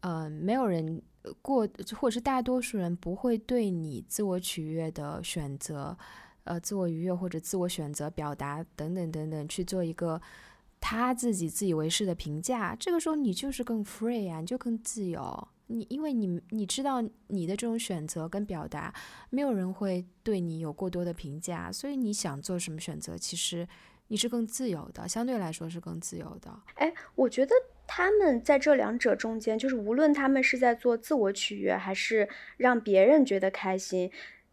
[0.00, 1.00] 呃，没有人
[1.40, 5.96] 过，或者是大多数人不会对你自我取悦的选择，
[6.44, 10.20] 呃，自我愉悦或者自我选择表达等等等等去做一个
[10.82, 15.48] 他自己自以为是的评价，这个时候你就是更 free 啊，你就更自由。
[15.68, 18.92] 你因为你你知道你的这种选择跟表达，
[19.30, 23.66] 没有人会对你有过多的评价，所以你想做什么选择，其实
[24.08, 26.50] 你是更自由的，相对来说是更自由的。
[26.74, 27.54] 哎，我觉得
[27.86, 32.28] 他们在这两者中间，就是无论他们是在做自我取悦，还是
[32.58, 34.10] 让别人觉得开心，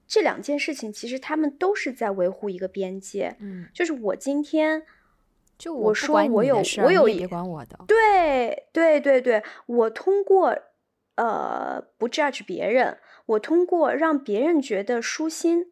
[0.08, 3.36] 这两件事情其实他们都是在维护一个边界。
[3.40, 4.84] 嗯，就是我今天，
[5.60, 7.78] 就我说我有我有一你也别管我的。
[7.86, 10.58] 对对对对，我通过
[11.16, 15.66] 呃不 judge 别人，我通过让别人觉得舒心，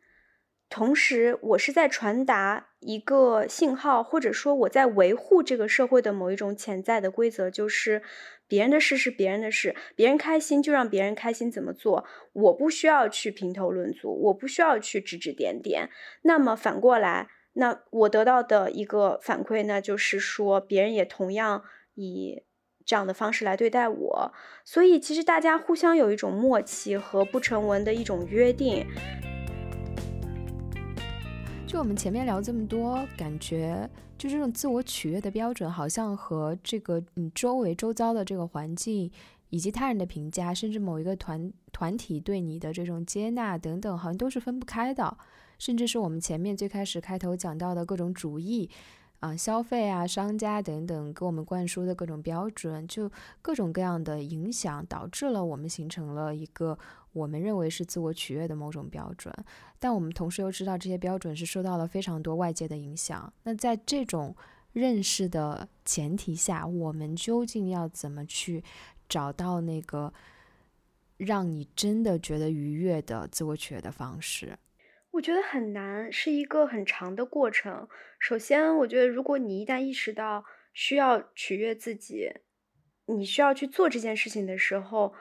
[0.69, 8.03] 同时我是在传达一个信号，或者说我在维护这个社会的某一种潜在的规则，就是
[8.45, 15.89] 别人的事是别人的事，别人开心就让别人开心，怎么做，我不需要去评头论足，我不需要去指指点点。
[16.23, 17.29] 那么反过来，
[17.59, 21.63] 那我得到的一个反馈呢，就是说别人也同样
[21.95, 22.43] 以
[22.85, 24.33] 这样的方式来对待我，
[24.63, 28.85] 所以其实大家互相有一种默契和不成文的一种约定。
[31.65, 33.89] 就我们前面聊这么多，感觉
[34.19, 39.11] 就这种自我取悦的标准，好像和这个你周围周遭的这个环境，
[39.49, 45.17] 以及他人的评价，甚至某一个团团体对你的这种接纳等等，好像都是分不开的。
[45.57, 48.69] 甚至是我们前面最开始开头讲到的各种主义
[49.19, 56.77] 啊、消费啊、商家等等给我们灌输的各种标准，就各种各样的影响，导致了我们形成了一个
[57.13, 59.33] 我们认为是自我取悦的某种标准。
[59.79, 63.33] 但我们同时又知道这些标准是受到了非常多外界的影响。
[63.41, 64.35] 那在这种
[64.73, 68.63] 认识的前提下，我们究竟要怎么去
[69.09, 70.13] 找到那个
[71.17, 74.59] 让你真的觉得愉悦的自我取悦的方式？
[75.17, 77.87] 我觉得很难，是一个很长的过程。
[78.19, 82.31] 首先，我觉得如果你一旦意识到需要取悦自己，
[83.07, 85.15] 你需要去做这件事情的时候，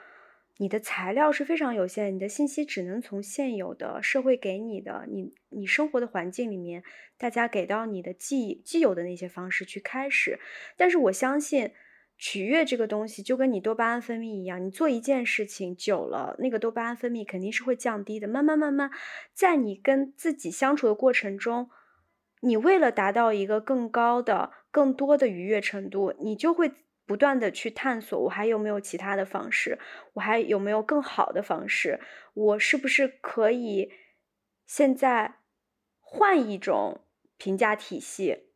[0.57, 6.83] 你的材料是非常有限，你的信息只能从现有的社会给你的、你你生活的环境里面，
[7.17, 10.39] 大家给到你的既既有的那些方式去开始。
[10.75, 11.71] 但是我相信。
[12.17, 18.27] 取悦这个东西就跟你多巴胺分泌一样，你做一件事情久了，那个多巴胺分泌肯定是会降低的。
[18.27, 18.89] 慢慢慢慢，
[19.33, 21.69] 在你跟自己相处的过程中，
[22.41, 26.71] 你为了达到一个更高的、更多的愉悦程度，你就会
[27.05, 29.77] 不断的去探索，我还有没有其他的方式，
[30.13, 31.99] 我还有没有更好的方式，
[32.33, 33.91] 我是不是可以
[34.65, 35.35] 现在
[35.99, 37.01] 换一种
[37.37, 38.46] 评价体系。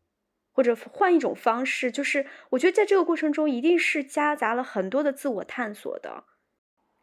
[0.51, 6.25] 或者换一种方式，就是我觉得在这个过程中，一定是夹杂了很多的自我探索的。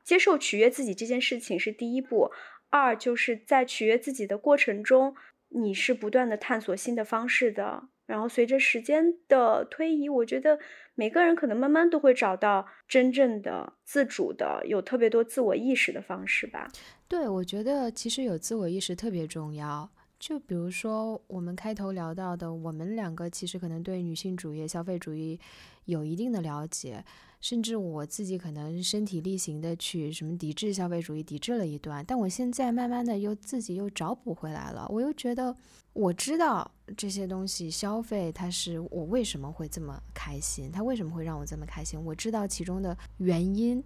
[0.04, 2.30] 接受取悦自己这件事情是第一步，
[2.70, 5.14] 二就是在取悦自己的过程中，
[5.48, 7.88] 你是不断的探索新的方式的。
[8.06, 10.58] 然后随着时间的推移，我觉得
[10.94, 16.70] 每个人可能慢慢都会找到真正的自主的、有特别多自我意识的方式吧。
[17.06, 19.90] 对，我觉得其实有自我意识特别重要。
[20.18, 25.38] 就比如说我们开头聊到的，我们两个其实可能对女性主义、消费主义
[25.84, 27.04] 有一定的了解，
[27.40, 34.86] 甚至我自己可能身体力行的去什么抵制消费主义，抵制了一段，但我现在慢慢的又自己又找补回来了。
[34.90, 35.54] 我又觉得
[35.92, 43.82] 我知道这些东西消费，它是我为什么会这么开心，它为什么会让我这么开心，我知道其中的原因。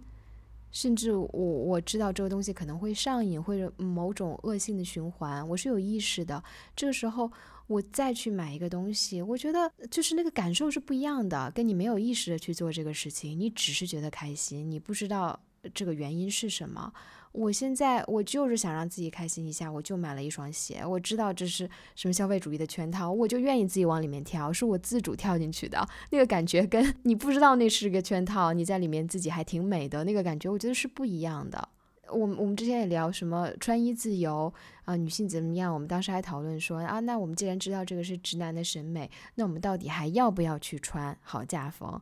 [0.73, 6.43] 甚至我我知道这个东西可能会上瘾，或者某种恶性的循环，我是有意识的。
[6.75, 7.31] 这个时候
[7.67, 15.39] 我再去买一个东西，我觉得就是那个感受是不一样的，跟你没有意识的去做这个事情，你只是觉得开心，你不知道
[15.73, 16.91] 这个原因是什么。
[17.33, 20.85] 我现在我就是想让自己开心一下，我就买了一双鞋。
[20.85, 25.85] 我知道这是什么消费主义的圈套，我就愿意自己往里面跳，是我自主跳进去的。
[26.11, 31.69] 那个感觉跟你不知道那是个圈套，你在里面自己还挺美的那个感觉，我觉得是不一样的。
[32.11, 34.53] 我们我们之前也聊什么穿衣自由
[34.85, 35.73] 啊，女性怎么样？
[35.73, 41.99] 我们当时还讨论说啊，那我们既然知道这个是直男的审美，那我们到底还要不要去穿好嫁风？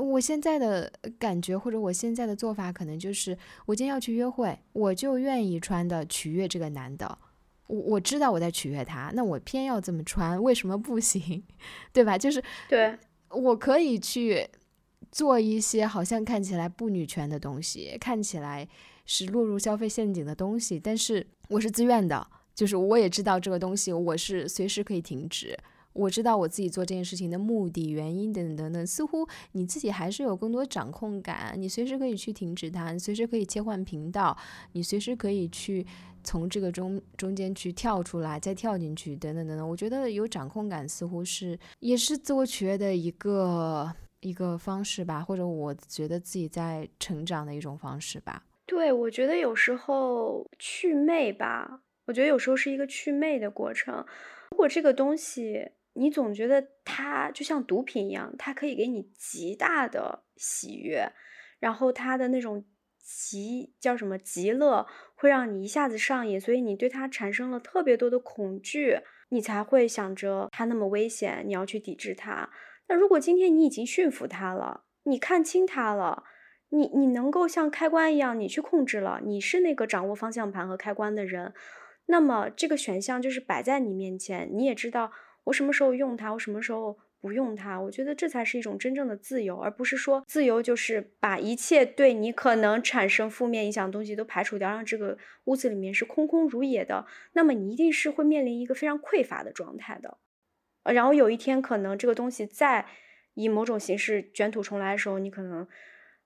[0.00, 7.18] 我现在的感觉或者我现在的做法，可能就是我今天要去约会，我就愿意穿的取悦这个男的。
[7.68, 11.42] 我我知道我在取悦他，那我偏要这么穿，为什么不行？
[11.92, 12.16] 对吧？
[12.18, 12.96] 就是对
[13.30, 14.48] 我可以去
[15.10, 18.68] 做一些好像看起来不女权的东西，看起来
[19.04, 25.56] 是落入消费陷阱的东西，但是我是自愿的，就是我也知道这个东西我是随时可以停止。
[25.96, 31.54] 我知道我自己做这件事情的目的、原因等等等等，似乎你自己还是有更多掌控感。
[31.56, 34.36] 你随时可以去停止它，你随时可以切换频道，
[34.72, 35.86] 你随时可以去
[36.22, 39.68] 从这个中中间去跳出来，再跳进去，等等等等。
[39.68, 43.90] 我觉得有掌控感，似乎是也是自我取悦的一个
[44.20, 48.44] 一个方式吧，或者我觉得自己在成长的一种方式吧。
[48.66, 54.04] 对，我觉得有时候祛魅吧，我觉得有时候是一个祛魅的过程。
[54.50, 61.10] 如果这个东西，你总觉得它就像毒品一样，它可以给你极大的喜悦，
[61.58, 62.64] 然后它的那种
[63.02, 68.98] 极叫什么极乐，会让你一下子上瘾，所以你对它产生了特别多的恐惧，
[69.30, 72.50] 你才会想着它那么危险，你要去抵制它。
[72.88, 76.24] 那如果今天你已经驯服它了，你看清它了，
[76.68, 81.54] 你你能够像开关一样，你去控制了，你是那个掌握方向盘和开关的人，
[82.06, 85.10] 那么这个选项就是摆在你面前，你也知道。
[85.46, 87.80] 我什么时候用它，我什么时候不用它？
[87.80, 97.06] 我觉得这才是一种真正的自由，而不是说自由就是把一切对你可能产生负面影响的东西都排除掉，让这个屋子里面是空空如也的。
[97.34, 100.18] 那么你一定是会面临一个非常匮乏的状态的。
[100.82, 102.84] 呃，然后有一天可能这个东西再
[103.34, 105.66] 以某种形式卷土重来的时候，你可能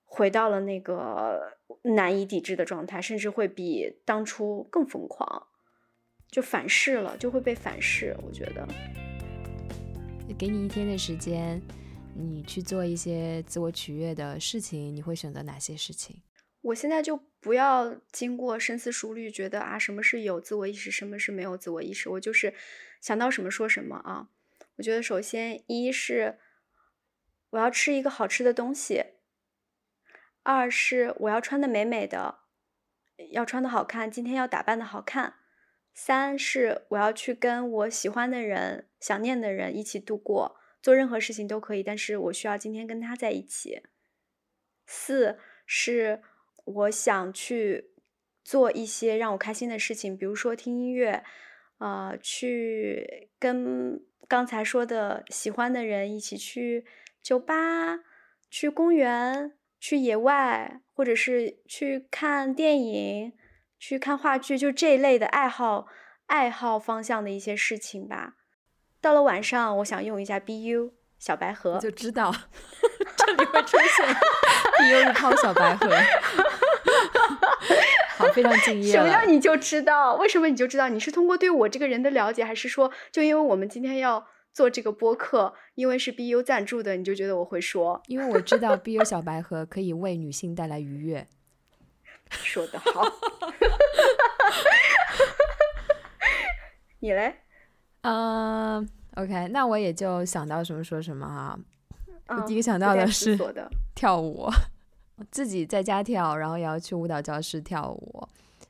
[0.04, 5.46] 回到了那个难以抵制的状态，甚至会比当初更疯狂，
[6.30, 8.16] 就反噬了，就会被反噬。
[8.26, 8.66] 我觉得。
[10.38, 11.60] 给你一天的时间，
[12.14, 16.22] 你去做一些自我取悦的事情，你会选择哪些事情？
[16.62, 22.54] 我现在就不要经过深思熟虑，觉得啊，什么是有自我意识，什么是没有自我意识，我就是
[23.00, 24.28] 想到什么说什么啊。
[24.76, 26.38] 我觉得首先一是
[27.50, 29.04] 我要吃一个好吃的东西，
[30.42, 32.40] 二是我要穿的美美的，
[33.30, 35.34] 要穿的好看，今天要打扮的好看。
[35.92, 43.82] 三是我要去跟我喜欢的人、想念的人一起度过，做任何事情都可以，但是我需要今天跟他在一起。
[44.86, 46.22] 四是
[46.64, 47.90] 我想去
[48.42, 51.22] 做一些让我开心的事情，比如说听音乐，
[51.78, 56.86] 呃，去跟刚才说的喜欢的人一起去
[57.22, 58.00] 酒吧、
[58.48, 63.32] 去公园、去野外，或者是去看电影。
[63.80, 65.86] 去看话剧，就这一类的爱好、
[66.26, 68.34] 爱好方向的一些事情吧。
[69.00, 72.30] 到了晚上，我想用一下 BU 小白盒，就知道
[73.16, 74.06] 这里会出现
[74.78, 75.88] BU 一套小白盒。
[78.18, 78.92] 好，非常敬业。
[78.92, 80.14] 什么样你就知道？
[80.16, 80.90] 为什么你就知道？
[80.90, 88.02] 你是通过对我这个人的了解，还是说就因为我们今天要做这个播客，因为是 BU 赞助的，你就觉得我会说？
[88.08, 91.26] 因为我知道 BU 小白盒可以为女性带来愉悦。
[92.30, 93.02] 说的好，
[97.00, 97.34] 你嘞？
[98.02, 101.58] 嗯，OK，那我也就想到什么说什么哈。
[102.28, 103.36] 我第一个想到的是
[103.94, 104.48] 跳舞，
[105.30, 108.26] 自己在家跳，然后也要去舞蹈教室跳舞。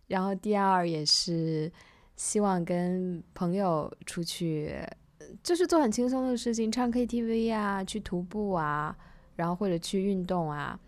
[0.08, 1.70] 然后第二也是
[2.16, 4.76] 希望跟朋友出去，
[5.42, 8.96] 就是做很轻松的事情，唱 KTV 啊，去徒步啊，
[9.36, 10.78] 然后或者去运动啊。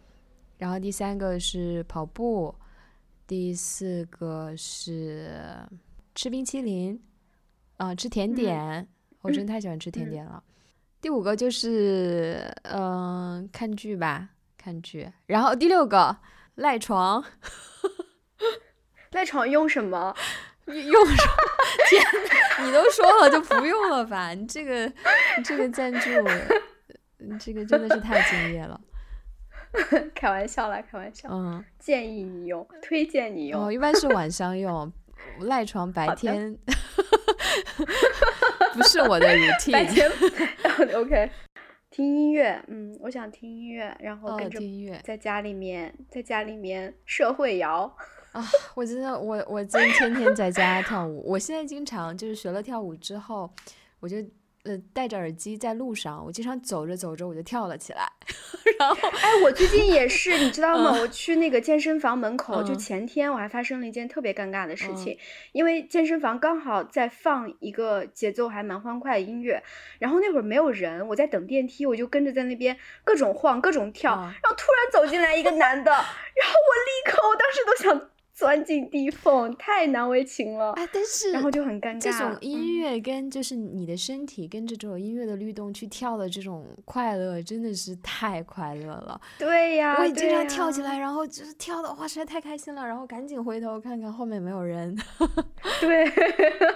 [0.58, 2.54] 然后第三个是跑步。
[3.26, 5.66] 第四个是
[6.14, 7.00] 吃冰淇淋，
[7.78, 8.86] 啊，吃甜点，
[9.22, 10.42] 我真的太喜欢吃甜点了。
[11.00, 15.10] 第五个就是嗯，看剧吧，看剧。
[15.26, 16.16] 然后第六个
[16.56, 17.24] 赖床，
[19.12, 20.14] 赖床用什么？
[20.66, 21.32] 用什么？
[21.88, 24.34] 天，你都说了就不用了吧？
[24.34, 24.86] 你这个，
[25.38, 26.10] 你这个赞助，
[27.40, 28.80] 这个真的是太敬业了。
[30.14, 31.28] 开玩笑啦，开玩笑。
[31.30, 33.64] 嗯，建议你用，推荐你用。
[33.64, 34.90] 哦， 一般是晚上用，
[35.40, 36.56] 赖床白天
[38.74, 39.92] 不是我的白 routine。
[39.92, 40.10] 天
[40.94, 41.30] OK，
[41.90, 47.94] 听音乐，嗯，我想听音乐，然后哦，跟着听音乐在家里面，在家里面社会摇。
[48.32, 48.42] 啊！
[48.74, 51.22] 我真的，我我真天天在家跳舞。
[51.26, 53.50] 我现在经常就是学了跳舞之后，
[54.00, 54.16] 我就
[54.64, 58.10] 呃戴着耳机在路上，我经常走着走着我就跳了起来，
[58.78, 60.96] 然后哎，我最近也是，你知道吗？
[61.00, 62.78] 我去那个健身房门口，就嗯。
[62.78, 64.96] 前天我还发生了一件特别尴尬的事嗯。
[64.96, 65.18] 情，
[65.52, 69.62] 因为健身房刚好在放一个节奏还蛮欢快的音乐，
[69.98, 74.22] 然后那会儿没有人，我在等电梯，我就跟着在那边各种晃、各种跳，嗯。
[74.22, 82.00] 然后突然走进来一个男的，然后我立刻，我当时都想钻进地缝，太难为情了，哎，但是然后就很尴尬。
[82.00, 89.20] 这种音嗯乐跟就是你的身体跟着这种音乐的律动去跳的这种快乐，真的是太快乐了。
[89.38, 94.96] 对呀，我也经常跳起呀来，然后就是跳的哇，实在太开心了，然后赶紧回头看看后面有没有人。
[95.80, 96.04] 对。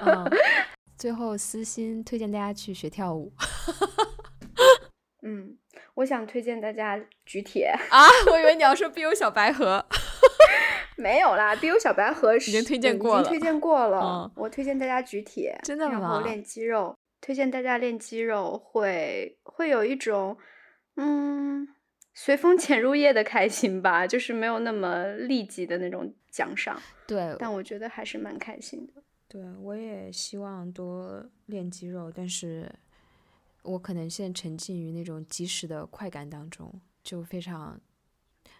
[0.05, 0.31] 嗯，
[0.97, 3.33] 最后私心推荐大家去学跳舞
[5.23, 5.57] 嗯，
[5.95, 8.07] 我想推荐大家举铁，啊！
[8.31, 9.85] 我以为你要说 BU 小白盒。
[10.97, 14.01] 没有啦，BU 小白盒已经推荐过 了已经推荐过了。
[14.01, 20.37] 嗯我推荐大家举铁，真的吗然后练肌肉，推荐大家练肌肉会会有一种
[20.97, 21.67] 嗯
[22.15, 29.03] 随风潜入夜的开心吧，就是没有那么立即的那种奖赏，对，但我觉得还是蛮开心的。
[29.29, 32.71] 对，我也希望多练肌肉，但是
[33.63, 36.73] 我可能现在沉浸于那种即时的快感当中，
[37.03, 37.79] 就非常，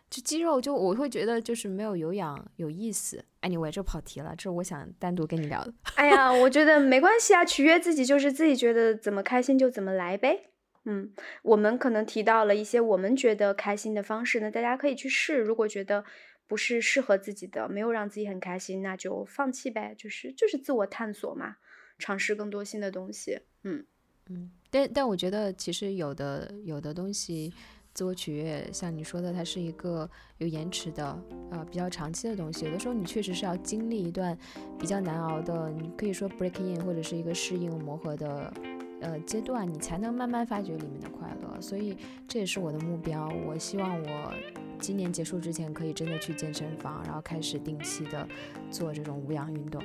[0.09, 3.25] 就肌肉就我会觉得就是没有有氧有意思。
[3.43, 5.73] Anyway，这跑题了，这是我想单独跟你聊的。
[5.97, 10.51] 哎呀，我觉得没关系啊，取悦自己就是自己觉得怎么开心就怎么来呗。
[10.85, 15.39] 嗯，我们可能提到了一些我们觉得开心的方式呢，大家可以去试。
[15.39, 16.05] 如果觉得
[16.47, 19.95] 不是适合自己的，没有让自己很开心，那就放弃呗。
[19.99, 21.57] 就是就是自我探索嘛，
[21.99, 23.41] 尝试更多新的东西。
[23.65, 23.85] 嗯，
[24.29, 27.53] 嗯，但但我觉得其实有的有的东西，
[27.97, 31.19] 自我取悦，像你说的，它是一个有延迟的，
[31.51, 32.67] 呃，比较长期的东西。
[32.67, 34.37] 有的时候你确实是要经历一段
[34.79, 38.53] 比较难熬的，你可以说 break in 或者是一个适应磨合的。
[39.01, 41.97] 呃，阶段你才能慢慢发掘里面的快乐，所以
[42.29, 43.31] 这也是我的目标。
[43.47, 44.33] 我希望我
[44.79, 48.27] 今年结束之前可以真的去健身房，然后开始定期的
[48.71, 49.83] 做这种无氧运动。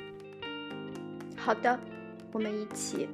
[1.36, 1.80] 好的，
[2.32, 3.08] 我们一起，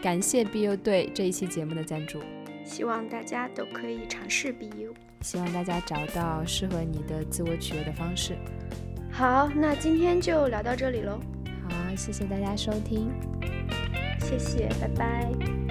[0.00, 2.20] 感谢 BU 队这一期节目的赞助。
[2.64, 4.92] 希望大家都可以尝试 BU。
[5.20, 8.36] 希望大家找到适合你的自我取悦的方式。
[9.10, 11.20] 好，那今天就聊到这里喽，
[11.68, 13.12] 好，谢谢大家收听。
[14.20, 15.61] 谢谢，拜拜。